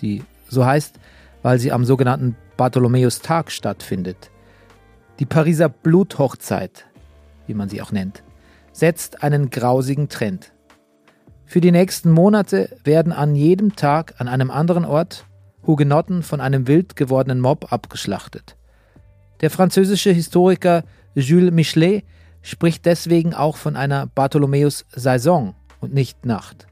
die 0.02 0.24
so 0.50 0.66
heißt, 0.66 1.00
weil 1.44 1.60
sie 1.60 1.72
am 1.72 1.86
sogenannten 1.86 2.36
Bartholomäustag 2.58 3.52
stattfindet. 3.52 4.30
Die 5.20 5.26
Pariser 5.26 5.70
Bluthochzeit, 5.70 6.86
wie 7.48 7.54
man 7.54 7.70
sie 7.70 7.82
auch 7.82 7.92
nennt, 7.92 8.24
setzt 8.74 9.24
einen 9.24 9.50
grausigen 9.50 10.10
Trend. 10.10 10.52
Für 11.52 11.60
die 11.60 11.74
nächsten 11.74 12.12
Monate 12.12 12.70
werden 12.86 13.12
an 13.12 13.36
jedem 13.36 13.76
Tag 13.76 14.14
an 14.20 14.30
einem 14.30 14.50
anderen 14.50 14.86
Ort 14.86 15.26
Hugenotten 15.68 16.24
von 16.24 16.40
einem 16.40 16.66
wild 16.66 16.96
gewordenen 16.96 17.42
Mob 17.42 17.74
abgeschlachtet. 17.74 18.56
Der 19.42 19.50
französische 19.50 20.12
Historiker 20.12 20.86
Jules 21.14 21.52
Michelet 21.52 22.06
spricht 22.42 22.86
deswegen 22.86 23.34
auch 23.34 23.58
von 23.58 23.76
einer 23.76 24.08
Bartholomäus-Saison 24.08 25.54
und 25.82 25.94
nicht 25.94 26.26
Nacht. 26.26 26.68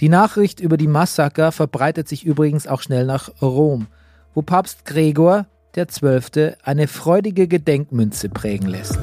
Die 0.00 0.08
Nachricht 0.08 0.58
über 0.58 0.76
die 0.76 0.88
Massaker 0.88 1.52
verbreitet 1.52 2.08
sich 2.08 2.26
übrigens 2.26 2.66
auch 2.66 2.82
schnell 2.82 3.06
nach 3.06 3.30
Rom, 3.40 3.86
wo 4.34 4.42
Papst 4.42 4.86
Gregor 4.86 5.46
XII. 5.72 6.54
eine 6.64 6.88
freudige 6.88 7.46
Gedenkmünze 7.46 8.28
prägen 8.28 8.66
lässt. 8.66 8.98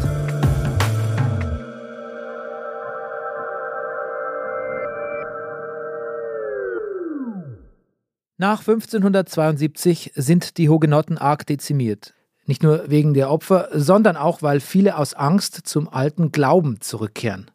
Nach 8.41 8.59
1572 8.61 10.13
sind 10.15 10.57
die 10.57 10.69
Hugenotten 10.69 11.17
arg 11.17 11.45
dezimiert. 11.45 12.13
Nicht 12.45 12.63
nur 12.63 12.89
wegen 12.89 13.13
der 13.13 13.29
Opfer, 13.29 13.67
sondern 13.73 14.15
auch, 14.15 14.41
weil 14.41 14.61
viele 14.61 14.97
aus 14.97 15.13
Angst 15.13 15.67
zum 15.67 15.89
alten 15.89 16.31
Glauben 16.31 16.79
zurückkehren. 16.79 17.51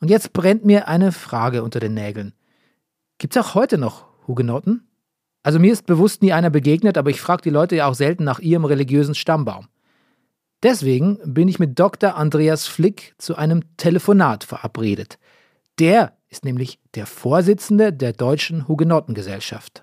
Und 0.00 0.08
jetzt 0.08 0.32
brennt 0.32 0.64
mir 0.64 0.86
eine 0.86 1.10
Frage 1.10 1.64
unter 1.64 1.80
den 1.80 1.94
Nägeln. 1.94 2.32
Gibt 3.18 3.34
es 3.34 3.44
auch 3.44 3.56
heute 3.56 3.76
noch 3.76 4.06
Hugenotten? 4.28 4.86
Also 5.42 5.58
mir 5.58 5.72
ist 5.72 5.84
bewusst 5.84 6.22
nie 6.22 6.32
einer 6.32 6.50
begegnet, 6.50 6.96
aber 6.96 7.10
ich 7.10 7.20
frage 7.20 7.42
die 7.42 7.50
Leute 7.50 7.74
ja 7.74 7.88
auch 7.88 7.94
selten 7.94 8.22
nach 8.22 8.38
ihrem 8.38 8.66
religiösen 8.66 9.16
Stammbaum. 9.16 9.66
Deswegen 10.62 11.18
bin 11.24 11.48
ich 11.48 11.58
mit 11.58 11.76
Dr. 11.76 12.14
Andreas 12.14 12.68
Flick 12.68 13.16
zu 13.18 13.34
einem 13.34 13.64
Telefonat 13.78 14.44
verabredet. 14.44 15.18
Der 15.80 16.16
ist 16.28 16.44
nämlich 16.44 16.78
der 16.94 17.06
Vorsitzende 17.06 17.92
der 17.92 18.12
Deutschen 18.12 18.68
Hugenottengesellschaft 18.68 19.82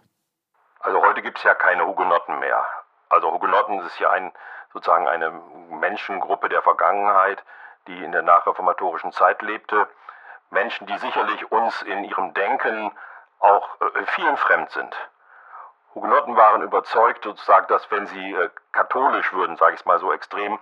gibt 1.35 1.39
es 1.39 1.43
ja 1.43 1.53
keine 1.53 1.85
Hugenotten 1.85 2.39
mehr. 2.39 2.65
Also 3.09 3.29
Hugenotten 3.29 3.81
ist 3.81 3.99
ja 3.99 4.09
ein 4.09 4.31
sozusagen 4.71 5.05
eine 5.05 5.31
Menschengruppe 5.69 6.47
der 6.47 6.61
Vergangenheit, 6.61 7.43
die 7.87 8.03
in 8.05 8.13
der 8.13 8.21
nachreformatorischen 8.21 9.11
Zeit 9.11 9.41
lebte. 9.41 9.85
Menschen, 10.49 10.87
die 10.87 10.97
sicherlich 10.97 11.51
uns 11.51 11.81
in 11.81 12.05
ihrem 12.05 12.33
Denken 12.33 12.89
auch 13.39 13.67
äh, 13.81 14.05
vielen 14.05 14.37
fremd 14.37 14.71
sind. 14.71 14.95
Hugenotten 15.93 16.37
waren 16.37 16.61
überzeugt, 16.61 17.25
sozusagen, 17.25 17.67
dass 17.67 17.91
wenn 17.91 18.07
sie 18.07 18.33
äh, 18.33 18.49
katholisch 18.71 19.33
würden, 19.33 19.57
sage 19.57 19.73
ich 19.73 19.81
es 19.81 19.85
mal 19.85 19.99
so 19.99 20.13
extrem, 20.13 20.57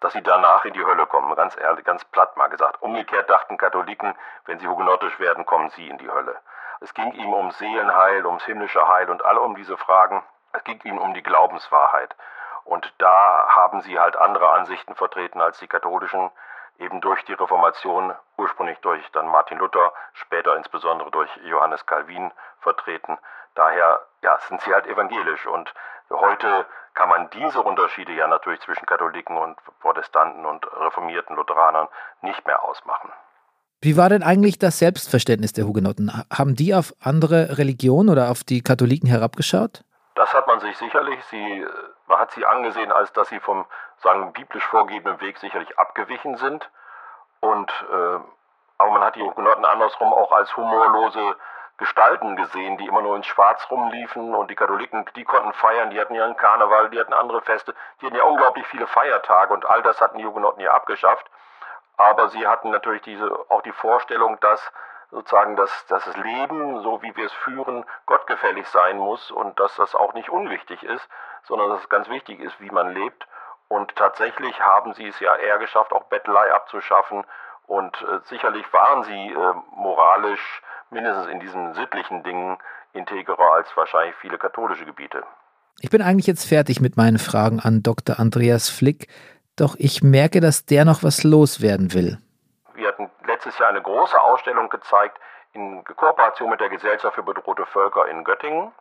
dass 0.00 0.14
sie 0.14 0.22
danach 0.22 0.64
in 0.64 0.72
die 0.72 0.84
Hölle 0.84 1.06
kommen. 1.06 1.32
Ganz 1.36 1.56
ehrlich, 1.56 1.84
ganz 1.84 2.04
platt 2.06 2.36
mal 2.36 2.48
gesagt. 2.48 2.82
Umgekehrt 2.82 3.30
dachten 3.30 3.56
Katholiken, 3.56 4.16
wenn 4.46 4.58
sie 4.58 4.66
hugenottisch 4.66 5.20
werden, 5.20 5.46
kommen 5.46 5.70
sie 5.70 5.88
in 5.88 5.98
die 5.98 6.10
Hölle. 6.10 6.40
Es 6.80 6.94
ging 6.94 7.12
ihm 7.12 7.32
um 7.32 7.50
Seelenheil, 7.50 8.24
ums 8.26 8.44
himmlische 8.44 8.86
Heil 8.86 9.10
und 9.10 9.24
alle 9.24 9.40
um 9.40 9.54
diese 9.56 9.76
Fragen. 9.76 10.22
Es 10.52 10.64
ging 10.64 10.80
ihnen 10.84 10.98
um 10.98 11.14
die 11.14 11.22
Glaubenswahrheit. 11.22 12.14
Und 12.64 12.92
da 12.98 13.48
haben 13.48 13.80
sie 13.80 13.98
halt 13.98 14.16
andere 14.16 14.50
Ansichten 14.50 14.94
vertreten 14.94 15.40
als 15.40 15.58
die 15.58 15.68
katholischen, 15.68 16.30
eben 16.78 17.00
durch 17.00 17.24
die 17.24 17.32
Reformation, 17.32 18.14
ursprünglich 18.36 18.78
durch 18.80 19.10
dann 19.12 19.26
Martin 19.28 19.58
Luther, 19.58 19.92
später 20.12 20.54
insbesondere 20.56 21.10
durch 21.10 21.34
Johannes 21.44 21.86
Calvin 21.86 22.32
vertreten. 22.60 23.18
Daher 23.54 24.00
ja, 24.22 24.38
sind 24.40 24.60
sie 24.60 24.72
halt 24.72 24.86
evangelisch 24.86 25.46
und 25.46 25.72
heute 26.10 26.66
kann 26.94 27.08
man 27.08 27.30
diese 27.30 27.62
Unterschiede 27.62 28.12
ja 28.12 28.26
natürlich 28.28 28.60
zwischen 28.60 28.86
Katholiken 28.86 29.36
und 29.36 29.58
Protestanten 29.80 30.44
und 30.46 30.66
reformierten 30.78 31.36
Lutheranern 31.36 31.88
nicht 32.22 32.46
mehr 32.46 32.62
ausmachen. 32.62 33.12
Wie 33.80 33.96
war 33.96 34.08
denn 34.08 34.24
eigentlich 34.24 34.58
das 34.58 34.80
Selbstverständnis 34.80 35.52
der 35.52 35.64
Hugenotten? 35.64 36.10
Haben 36.36 36.56
die 36.56 36.74
auf 36.74 36.92
andere 37.00 37.58
Religionen 37.58 38.08
oder 38.08 38.30
auf 38.30 38.42
die 38.42 38.60
Katholiken 38.60 39.08
herabgeschaut? 39.08 39.84
Das 40.16 40.34
hat 40.34 40.48
man 40.48 40.58
sich 40.58 40.76
sicherlich, 40.76 41.22
sie, 41.26 41.64
man 42.08 42.18
hat 42.18 42.32
sie 42.32 42.44
angesehen, 42.44 42.90
als 42.90 43.12
dass 43.12 43.28
sie 43.28 43.38
vom 43.38 43.66
sagen, 44.02 44.32
biblisch 44.32 44.64
vorgegebenen 44.64 45.20
Weg 45.20 45.38
sicherlich 45.38 45.78
abgewichen 45.78 46.36
sind. 46.36 46.68
Und, 47.40 47.70
äh, 47.92 48.18
aber 48.78 48.90
man 48.90 49.02
hat 49.02 49.14
die 49.14 49.22
Hugenotten 49.22 49.64
andersrum 49.64 50.12
auch 50.12 50.32
als 50.32 50.56
humorlose 50.56 51.36
Gestalten 51.76 52.34
gesehen, 52.34 52.78
die 52.78 52.86
immer 52.86 53.02
nur 53.02 53.14
in 53.14 53.22
Schwarz 53.22 53.64
rumliefen 53.70 54.34
und 54.34 54.50
die 54.50 54.56
Katholiken, 54.56 55.08
die 55.14 55.22
konnten 55.22 55.52
feiern, 55.52 55.90
die 55.90 56.00
hatten 56.00 56.16
ihren 56.16 56.36
Karneval, 56.36 56.90
die 56.90 56.98
hatten 56.98 57.12
andere 57.12 57.40
Feste, 57.42 57.74
die 58.00 58.06
hatten 58.06 58.16
ja 58.16 58.24
unglaublich 58.24 58.66
viele 58.66 58.88
Feiertage 58.88 59.54
und 59.54 59.64
all 59.64 59.82
das 59.82 60.00
hatten 60.00 60.18
die 60.18 60.26
Hugenotten 60.26 60.60
ja 60.60 60.72
abgeschafft. 60.72 61.30
Aber 61.98 62.28
sie 62.30 62.46
hatten 62.46 62.70
natürlich 62.70 63.02
diese, 63.02 63.30
auch 63.50 63.60
die 63.62 63.72
Vorstellung, 63.72 64.38
dass 64.40 64.62
sozusagen 65.10 65.56
dass, 65.56 65.86
das 65.88 66.16
Leben, 66.16 66.80
so 66.82 67.02
wie 67.02 67.14
wir 67.16 67.26
es 67.26 67.32
führen, 67.32 67.84
gottgefällig 68.06 68.66
sein 68.68 68.98
muss 68.98 69.30
und 69.30 69.58
dass 69.58 69.74
das 69.76 69.94
auch 69.94 70.14
nicht 70.14 70.30
unwichtig 70.30 70.82
ist, 70.82 71.06
sondern 71.44 71.70
dass 71.70 71.82
es 71.82 71.88
ganz 71.88 72.08
wichtig 72.08 72.40
ist, 72.40 72.60
wie 72.60 72.70
man 72.70 72.94
lebt. 72.94 73.26
Und 73.68 73.96
tatsächlich 73.96 74.60
haben 74.60 74.94
sie 74.94 75.08
es 75.08 75.18
ja 75.20 75.34
eher 75.36 75.58
geschafft, 75.58 75.92
auch 75.92 76.04
Bettelei 76.04 76.52
abzuschaffen. 76.52 77.24
Und 77.66 78.00
äh, 78.02 78.20
sicherlich 78.24 78.70
waren 78.72 79.02
sie 79.04 79.32
äh, 79.32 79.54
moralisch 79.76 80.62
mindestens 80.90 81.26
in 81.26 81.40
diesen 81.40 81.74
sittlichen 81.74 82.22
Dingen 82.22 82.58
integrer 82.92 83.54
als 83.54 83.76
wahrscheinlich 83.76 84.14
viele 84.16 84.38
katholische 84.38 84.86
Gebiete. 84.86 85.24
Ich 85.80 85.90
bin 85.90 86.02
eigentlich 86.02 86.26
jetzt 86.26 86.48
fertig 86.48 86.80
mit 86.80 86.96
meinen 86.96 87.18
Fragen 87.18 87.60
an 87.60 87.82
Dr. 87.82 88.18
Andreas 88.18 88.68
Flick, 88.68 89.08
doch 89.60 89.74
ich 89.78 90.02
merke, 90.02 90.40
dass 90.40 90.64
der 90.64 90.84
noch 90.84 91.02
was 91.02 91.24
loswerden 91.24 91.92
will. 91.92 92.18
Wir 92.74 92.88
hatten 92.88 93.10
letztes 93.26 93.58
Jahr 93.58 93.68
eine 93.68 93.82
große 93.82 94.20
Ausstellung 94.20 94.68
gezeigt 94.68 95.18
in 95.52 95.84
Kooperation 95.84 96.50
mit 96.50 96.60
der 96.60 96.68
Gesellschaft 96.68 97.14
für 97.14 97.22
bedrohte 97.22 97.66
Völker 97.66 98.06
in 98.08 98.24
Göttingen. 98.24 98.72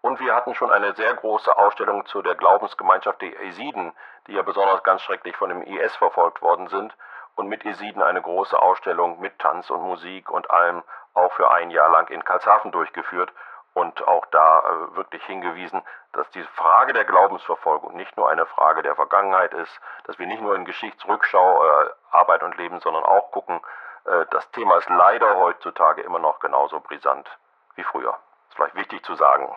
Und 0.00 0.20
wir 0.20 0.34
hatten 0.34 0.54
schon 0.54 0.70
eine 0.70 0.94
sehr 0.94 1.14
große 1.14 1.56
Ausstellung 1.56 2.04
zu 2.06 2.20
der 2.20 2.34
Glaubensgemeinschaft 2.34 3.22
der 3.22 3.40
Esiden, 3.40 3.92
die 4.26 4.32
ja 4.32 4.42
besonders 4.42 4.82
ganz 4.82 5.00
schrecklich 5.02 5.36
von 5.36 5.48
dem 5.48 5.62
IS 5.62 5.96
verfolgt 5.96 6.42
worden 6.42 6.68
sind. 6.68 6.94
Und 7.36 7.48
mit 7.48 7.64
Esiden 7.64 8.02
eine 8.02 8.20
große 8.20 8.60
Ausstellung 8.60 9.20
mit 9.20 9.38
Tanz 9.38 9.70
und 9.70 9.82
Musik 9.82 10.30
und 10.30 10.50
allem 10.50 10.82
auch 11.14 11.32
für 11.32 11.52
ein 11.52 11.70
Jahr 11.70 11.90
lang 11.90 12.08
in 12.08 12.24
Karlshafen 12.24 12.70
durchgeführt 12.70 13.32
und 13.74 14.06
auch 14.06 14.24
da 14.26 14.60
äh, 14.60 14.96
wirklich 14.96 15.22
hingewiesen, 15.24 15.82
dass 16.12 16.30
die 16.30 16.42
Frage 16.42 16.92
der 16.92 17.04
Glaubensverfolgung 17.04 17.94
nicht 17.96 18.16
nur 18.16 18.30
eine 18.30 18.46
Frage 18.46 18.82
der 18.82 18.94
Vergangenheit 18.94 19.52
ist, 19.52 19.80
dass 20.04 20.18
wir 20.18 20.26
nicht 20.26 20.40
nur 20.40 20.54
in 20.54 20.64
Geschichtsrückschau 20.64 21.64
äh, 21.64 21.90
arbeiten 22.12 22.44
und 22.44 22.56
leben, 22.56 22.80
sondern 22.80 23.04
auch 23.04 23.32
gucken, 23.32 23.60
äh, 24.06 24.24
das 24.30 24.48
Thema 24.52 24.76
ist 24.78 24.88
leider 24.88 25.36
heutzutage 25.36 26.02
immer 26.02 26.20
noch 26.20 26.38
genauso 26.38 26.80
brisant 26.80 27.28
wie 27.74 27.82
früher. 27.82 28.16
Ist 28.48 28.56
vielleicht 28.56 28.76
wichtig 28.76 29.04
zu 29.04 29.16
sagen. 29.16 29.54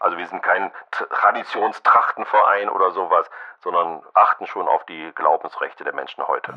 Also 0.00 0.16
wir 0.16 0.26
sind 0.26 0.42
kein 0.42 0.72
Traditionstrachtenverein 0.90 2.68
oder 2.68 2.90
sowas, 2.92 3.28
sondern 3.60 4.02
achten 4.12 4.46
schon 4.46 4.68
auf 4.68 4.84
die 4.86 5.12
Glaubensrechte 5.14 5.84
der 5.84 5.94
Menschen 5.94 6.26
heute. 6.26 6.54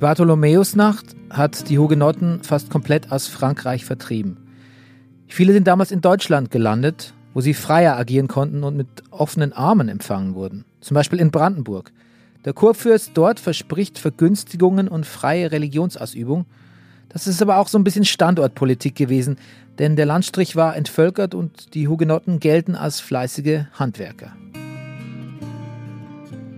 Bartholomäusnacht 0.00 1.14
hat 1.28 1.68
die 1.68 1.78
Hugenotten 1.78 2.42
fast 2.42 2.70
komplett 2.70 3.12
aus 3.12 3.28
Frankreich 3.28 3.84
vertrieben. 3.84 4.38
Viele 5.28 5.52
sind 5.52 5.66
damals 5.66 5.92
in 5.92 6.00
Deutschland 6.00 6.50
gelandet, 6.50 7.12
wo 7.34 7.42
sie 7.42 7.52
freier 7.52 7.98
agieren 7.98 8.26
konnten 8.26 8.64
und 8.64 8.78
mit 8.78 8.88
offenen 9.10 9.52
Armen 9.52 9.90
empfangen 9.90 10.34
wurden. 10.34 10.64
Zum 10.80 10.94
Beispiel 10.94 11.20
in 11.20 11.30
Brandenburg. 11.30 11.92
Der 12.46 12.54
Kurfürst 12.54 13.10
dort 13.12 13.40
verspricht 13.40 13.98
Vergünstigungen 13.98 14.88
und 14.88 15.04
freie 15.04 15.52
Religionsausübung. 15.52 16.46
Das 17.10 17.26
ist 17.26 17.42
aber 17.42 17.58
auch 17.58 17.68
so 17.68 17.78
ein 17.78 17.84
bisschen 17.84 18.06
Standortpolitik 18.06 18.94
gewesen, 18.94 19.36
denn 19.78 19.96
der 19.96 20.06
Landstrich 20.06 20.56
war 20.56 20.76
entvölkert 20.76 21.34
und 21.34 21.74
die 21.74 21.88
Hugenotten 21.88 22.40
gelten 22.40 22.74
als 22.74 23.00
fleißige 23.00 23.64
Handwerker. 23.74 24.32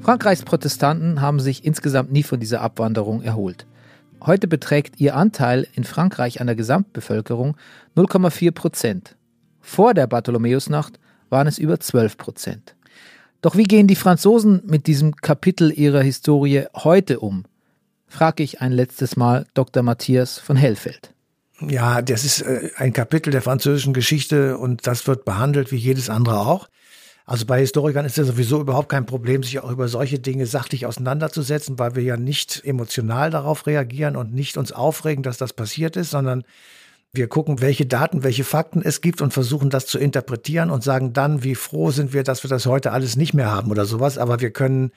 Frankreichs 0.02 0.42
Protestanten 0.42 1.20
haben 1.20 1.38
sich 1.38 1.64
insgesamt 1.64 2.10
nie 2.10 2.24
von 2.24 2.40
dieser 2.40 2.60
Abwanderung 2.60 3.22
erholt. 3.22 3.66
Heute 4.20 4.48
beträgt 4.48 4.98
ihr 4.98 5.14
Anteil 5.14 5.68
in 5.74 5.84
Frankreich 5.84 6.40
an 6.40 6.48
der 6.48 6.56
Gesamtbevölkerung 6.56 7.56
0,4 7.96 8.50
Prozent. 8.50 9.16
Vor 9.60 9.94
der 9.94 10.08
Bartholomäusnacht 10.08 10.98
waren 11.30 11.46
es 11.46 11.58
über 11.58 11.78
12 11.78 12.16
Prozent. 12.16 12.74
Doch 13.42 13.56
wie 13.56 13.62
gehen 13.62 13.86
die 13.86 13.94
Franzosen 13.94 14.62
mit 14.66 14.88
diesem 14.88 15.14
Kapitel 15.14 15.70
ihrer 15.70 16.02
Historie 16.02 16.64
heute 16.74 17.20
um? 17.20 17.44
frage 18.08 18.42
ich 18.42 18.60
ein 18.60 18.72
letztes 18.72 19.16
Mal 19.16 19.46
Dr. 19.54 19.84
Matthias 19.84 20.38
von 20.38 20.56
Hellfeld. 20.56 21.14
Ja, 21.60 22.02
das 22.02 22.24
ist 22.24 22.42
äh, 22.42 22.70
ein 22.76 22.92
Kapitel 22.92 23.30
der 23.30 23.40
französischen 23.40 23.92
Geschichte 23.92 24.58
und 24.58 24.86
das 24.88 25.06
wird 25.06 25.24
behandelt 25.24 25.70
wie 25.70 25.76
jedes 25.76 26.10
andere 26.10 26.40
auch. 26.40 26.68
Also 27.24 27.46
bei 27.46 27.61
Historikern 27.61 28.04
ist 28.04 28.18
es 28.18 28.26
sowieso 28.26 28.61
überhaupt 28.61 28.88
kein 28.88 29.06
Problem, 29.06 29.42
sich 29.42 29.61
auch 29.61 29.70
über 29.70 29.88
solche 29.88 30.18
Dinge 30.18 30.46
sachlich 30.46 30.87
auseinanderzusetzen, 30.87 31.78
weil 31.78 31.94
wir 31.94 32.02
ja 32.02 32.16
nicht 32.16 32.62
emotional 32.64 33.30
darauf 33.30 33.66
reagieren 33.66 34.16
und 34.16 34.35
nicht 34.35 34.56
uns 34.56 34.72
aufregen, 34.72 35.22
dass 35.22 35.38
das 35.38 35.52
passiert 35.52 35.96
ist, 35.96 36.11
sondern 36.11 36.44
wir 37.14 37.28
gucken, 37.28 37.61
welche 37.61 37.87
Daten, 37.87 38.22
welche 38.24 38.42
Fakten 38.42 38.80
es 38.82 39.02
gibt 39.02 39.20
und 39.20 39.32
versuchen 39.32 39.68
das 39.70 39.87
zu 39.87 39.98
interpretieren 39.98 40.70
und 40.70 40.82
sagen 40.82 41.12
dann, 41.12 41.44
wie 41.44 41.54
froh 41.54 41.90
sind 41.90 42.14
wir, 42.14 42.24
dass 42.24 42.42
wir 42.42 42.48
das 42.48 42.66
heute 42.66 42.92
alles 42.92 43.16
nicht 43.16 43.35
mehr 43.35 43.50
haben 43.50 43.70
oder 43.70 43.85
sowas. 43.85 44.16
Aber 44.16 44.40
wir 44.40 44.50
können 44.50 44.92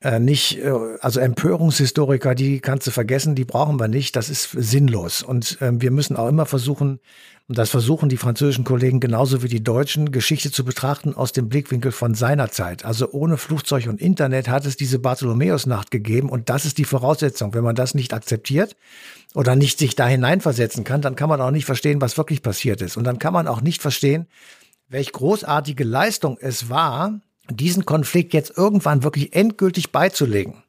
äh, 0.00 0.20
nicht, 0.20 0.58
äh, 0.58 0.72
also 1.00 1.20
Empörungshistoriker, 1.20 2.34
die 2.34 2.60
kannst 2.60 2.86
du 2.86 2.90
vergessen, 2.90 3.34
die 3.34 3.44
brauchen 3.44 3.80
wir 3.80 3.88
nicht, 3.88 4.14
das 4.14 4.28
ist 4.28 4.50
sinnlos. 4.52 5.22
Und 5.22 5.60
äh, 5.60 5.72
wir 5.74 5.90
müssen 5.90 6.16
auch 6.16 6.28
immer 6.28 6.46
versuchen, 6.46 7.00
und 7.48 7.56
das 7.56 7.70
versuchen 7.70 8.10
die 8.10 8.18
französischen 8.18 8.64
Kollegen 8.64 9.00
genauso 9.00 9.42
wie 9.42 9.48
die 9.48 9.64
Deutschen, 9.64 10.12
Geschichte 10.12 10.52
zu 10.52 10.66
betrachten 10.66 11.14
aus 11.14 11.32
dem 11.32 11.48
Blickwinkel 11.48 11.92
von 11.92 12.14
seiner 12.14 12.50
Zeit. 12.50 12.84
Also 12.84 13.10
ohne 13.10 13.38
Flugzeug 13.38 13.86
und 13.88 14.02
Internet 14.02 14.48
hat 14.48 14.66
es 14.66 14.76
diese 14.76 14.98
Bartholomäusnacht 14.98 15.90
gegeben 15.90 16.28
und 16.28 16.50
das 16.50 16.66
ist 16.66 16.76
die 16.76 16.84
Voraussetzung. 16.84 17.54
Wenn 17.54 17.64
man 17.64 17.74
das 17.74 17.94
nicht 17.94 18.12
akzeptiert 18.12 18.76
oder 19.34 19.56
nicht 19.56 19.78
sich 19.78 19.96
da 19.96 20.06
hineinversetzen 20.06 20.84
kann, 20.84 21.00
dann 21.00 21.16
kann 21.16 21.30
man 21.30 21.40
auch 21.40 21.50
nicht 21.50 21.64
verstehen, 21.64 22.02
was 22.02 22.18
wirklich 22.18 22.42
passiert 22.42 22.82
ist. 22.82 22.98
Und 22.98 23.04
dann 23.04 23.18
kann 23.18 23.32
man 23.32 23.48
auch 23.48 23.62
nicht 23.62 23.80
verstehen, 23.80 24.26
welch 24.90 25.12
großartige 25.12 25.84
Leistung 25.84 26.36
es 26.38 26.68
war, 26.68 27.18
diesen 27.50 27.84
Konflikt 27.84 28.34
jetzt 28.34 28.56
irgendwann 28.56 29.02
wirklich 29.02 29.34
endgültig 29.34 29.92
beizulegen. 29.92 30.62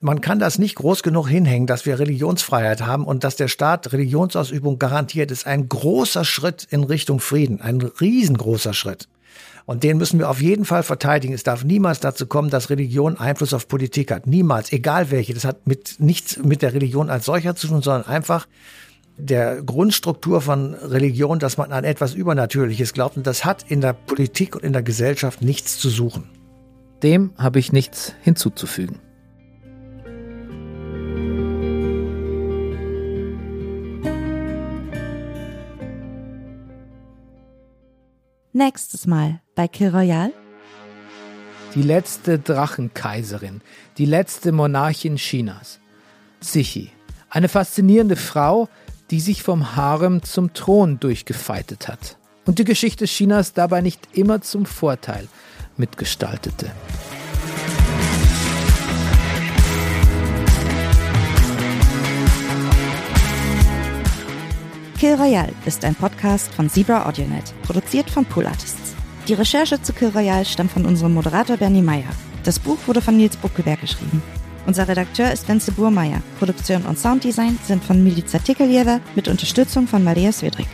Man 0.00 0.20
kann 0.20 0.38
das 0.38 0.58
nicht 0.58 0.74
groß 0.74 1.02
genug 1.02 1.28
hinhängen, 1.28 1.66
dass 1.66 1.86
wir 1.86 1.98
Religionsfreiheit 1.98 2.82
haben 2.82 3.04
und 3.04 3.24
dass 3.24 3.36
der 3.36 3.48
Staat 3.48 3.92
Religionsausübung 3.92 4.78
garantiert, 4.78 5.30
ist 5.30 5.46
ein 5.46 5.68
großer 5.68 6.24
Schritt 6.24 6.66
in 6.70 6.84
Richtung 6.84 7.18
Frieden, 7.18 7.62
ein 7.62 7.80
riesengroßer 7.80 8.74
Schritt. 8.74 9.08
Und 9.64 9.82
den 9.82 9.96
müssen 9.96 10.20
wir 10.20 10.30
auf 10.30 10.40
jeden 10.40 10.64
Fall 10.64 10.84
verteidigen. 10.84 11.34
Es 11.34 11.42
darf 11.42 11.64
niemals 11.64 11.98
dazu 11.98 12.26
kommen, 12.26 12.50
dass 12.50 12.70
Religion 12.70 13.18
Einfluss 13.18 13.52
auf 13.52 13.66
Politik 13.66 14.12
hat. 14.12 14.26
Niemals, 14.26 14.70
egal 14.72 15.10
welche. 15.10 15.34
Das 15.34 15.44
hat 15.44 15.66
mit, 15.66 15.96
nichts 15.98 16.36
mit 16.36 16.62
der 16.62 16.72
Religion 16.72 17.10
als 17.10 17.24
solcher 17.24 17.56
zu 17.56 17.66
tun, 17.66 17.82
sondern 17.82 18.06
einfach 18.06 18.46
der 19.18 19.62
Grundstruktur 19.62 20.40
von 20.40 20.74
Religion, 20.74 21.38
dass 21.38 21.56
man 21.56 21.72
an 21.72 21.84
etwas 21.84 22.14
Übernatürliches 22.14 22.92
glaubt. 22.92 23.16
Und 23.16 23.26
das 23.26 23.44
hat 23.44 23.64
in 23.68 23.80
der 23.80 23.92
Politik 23.92 24.56
und 24.56 24.64
in 24.64 24.72
der 24.72 24.82
Gesellschaft 24.82 25.42
nichts 25.42 25.78
zu 25.78 25.88
suchen. 25.88 26.28
Dem 27.02 27.32
habe 27.38 27.58
ich 27.58 27.72
nichts 27.72 28.14
hinzuzufügen. 28.22 29.00
Nächstes 38.52 39.06
Mal 39.06 39.42
bei 39.54 39.68
Kill 39.68 39.90
Royal. 39.90 40.32
Die 41.74 41.82
letzte 41.82 42.38
Drachenkaiserin, 42.38 43.60
die 43.98 44.06
letzte 44.06 44.50
Monarchin 44.50 45.16
Chinas, 45.16 45.78
Cixi. 46.42 46.90
Eine 47.28 47.50
faszinierende 47.50 48.16
Frau, 48.16 48.70
die 49.10 49.20
sich 49.20 49.42
vom 49.42 49.76
Harem 49.76 50.22
zum 50.22 50.52
Thron 50.52 50.98
durchgefeitet 51.00 51.88
hat 51.88 52.16
und 52.44 52.58
die 52.58 52.64
Geschichte 52.64 53.06
Chinas 53.06 53.52
dabei 53.52 53.80
nicht 53.80 54.08
immer 54.12 54.40
zum 54.40 54.66
Vorteil 54.66 55.28
mitgestaltete. 55.76 56.72
Kill 64.98 65.14
Royale 65.14 65.52
ist 65.66 65.84
ein 65.84 65.94
Podcast 65.94 66.54
von 66.54 66.70
Zebra 66.70 67.06
AudioNet, 67.06 67.52
produziert 67.62 68.08
von 68.08 68.24
Pool 68.24 68.46
Artists. 68.46 68.94
Die 69.28 69.34
Recherche 69.34 69.82
zu 69.82 69.92
Kill 69.92 70.08
Royale 70.08 70.46
stammt 70.46 70.72
von 70.72 70.86
unserem 70.86 71.12
Moderator 71.12 71.58
Bernie 71.58 71.82
Meyer. 71.82 72.08
Das 72.44 72.58
Buch 72.58 72.78
wurde 72.86 73.02
von 73.02 73.16
Nils 73.16 73.36
Buckelberg 73.36 73.80
geschrieben. 73.82 74.22
Unser 74.66 74.88
Redakteur 74.88 75.30
ist 75.30 75.48
Wenzel 75.48 75.74
Burmeier. 75.74 76.20
Produktion 76.38 76.82
und 76.86 76.98
Sounddesign 76.98 77.58
sind 77.64 77.84
von 77.84 78.02
Milica 78.02 78.38
Tikeljewa 78.38 79.00
mit 79.14 79.28
Unterstützung 79.28 79.86
von 79.86 80.02
Maria 80.02 80.32
Swedrick. 80.32 80.66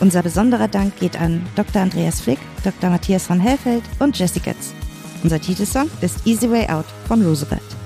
Unser 0.00 0.22
besonderer 0.22 0.68
Dank 0.68 0.96
geht 0.98 1.18
an 1.18 1.44
Dr. 1.56 1.82
Andreas 1.82 2.20
Flick, 2.20 2.38
Dr. 2.62 2.90
Matthias 2.90 3.26
von 3.26 3.40
Hellfeld 3.40 3.82
und 3.98 4.18
Jesse 4.18 4.40
Götz. 4.40 4.74
Unser 5.22 5.40
Titelsong 5.40 5.90
ist 6.02 6.26
Easy 6.26 6.48
Way 6.48 6.68
Out 6.68 6.86
von 7.08 7.24
Roosevelt. 7.24 7.77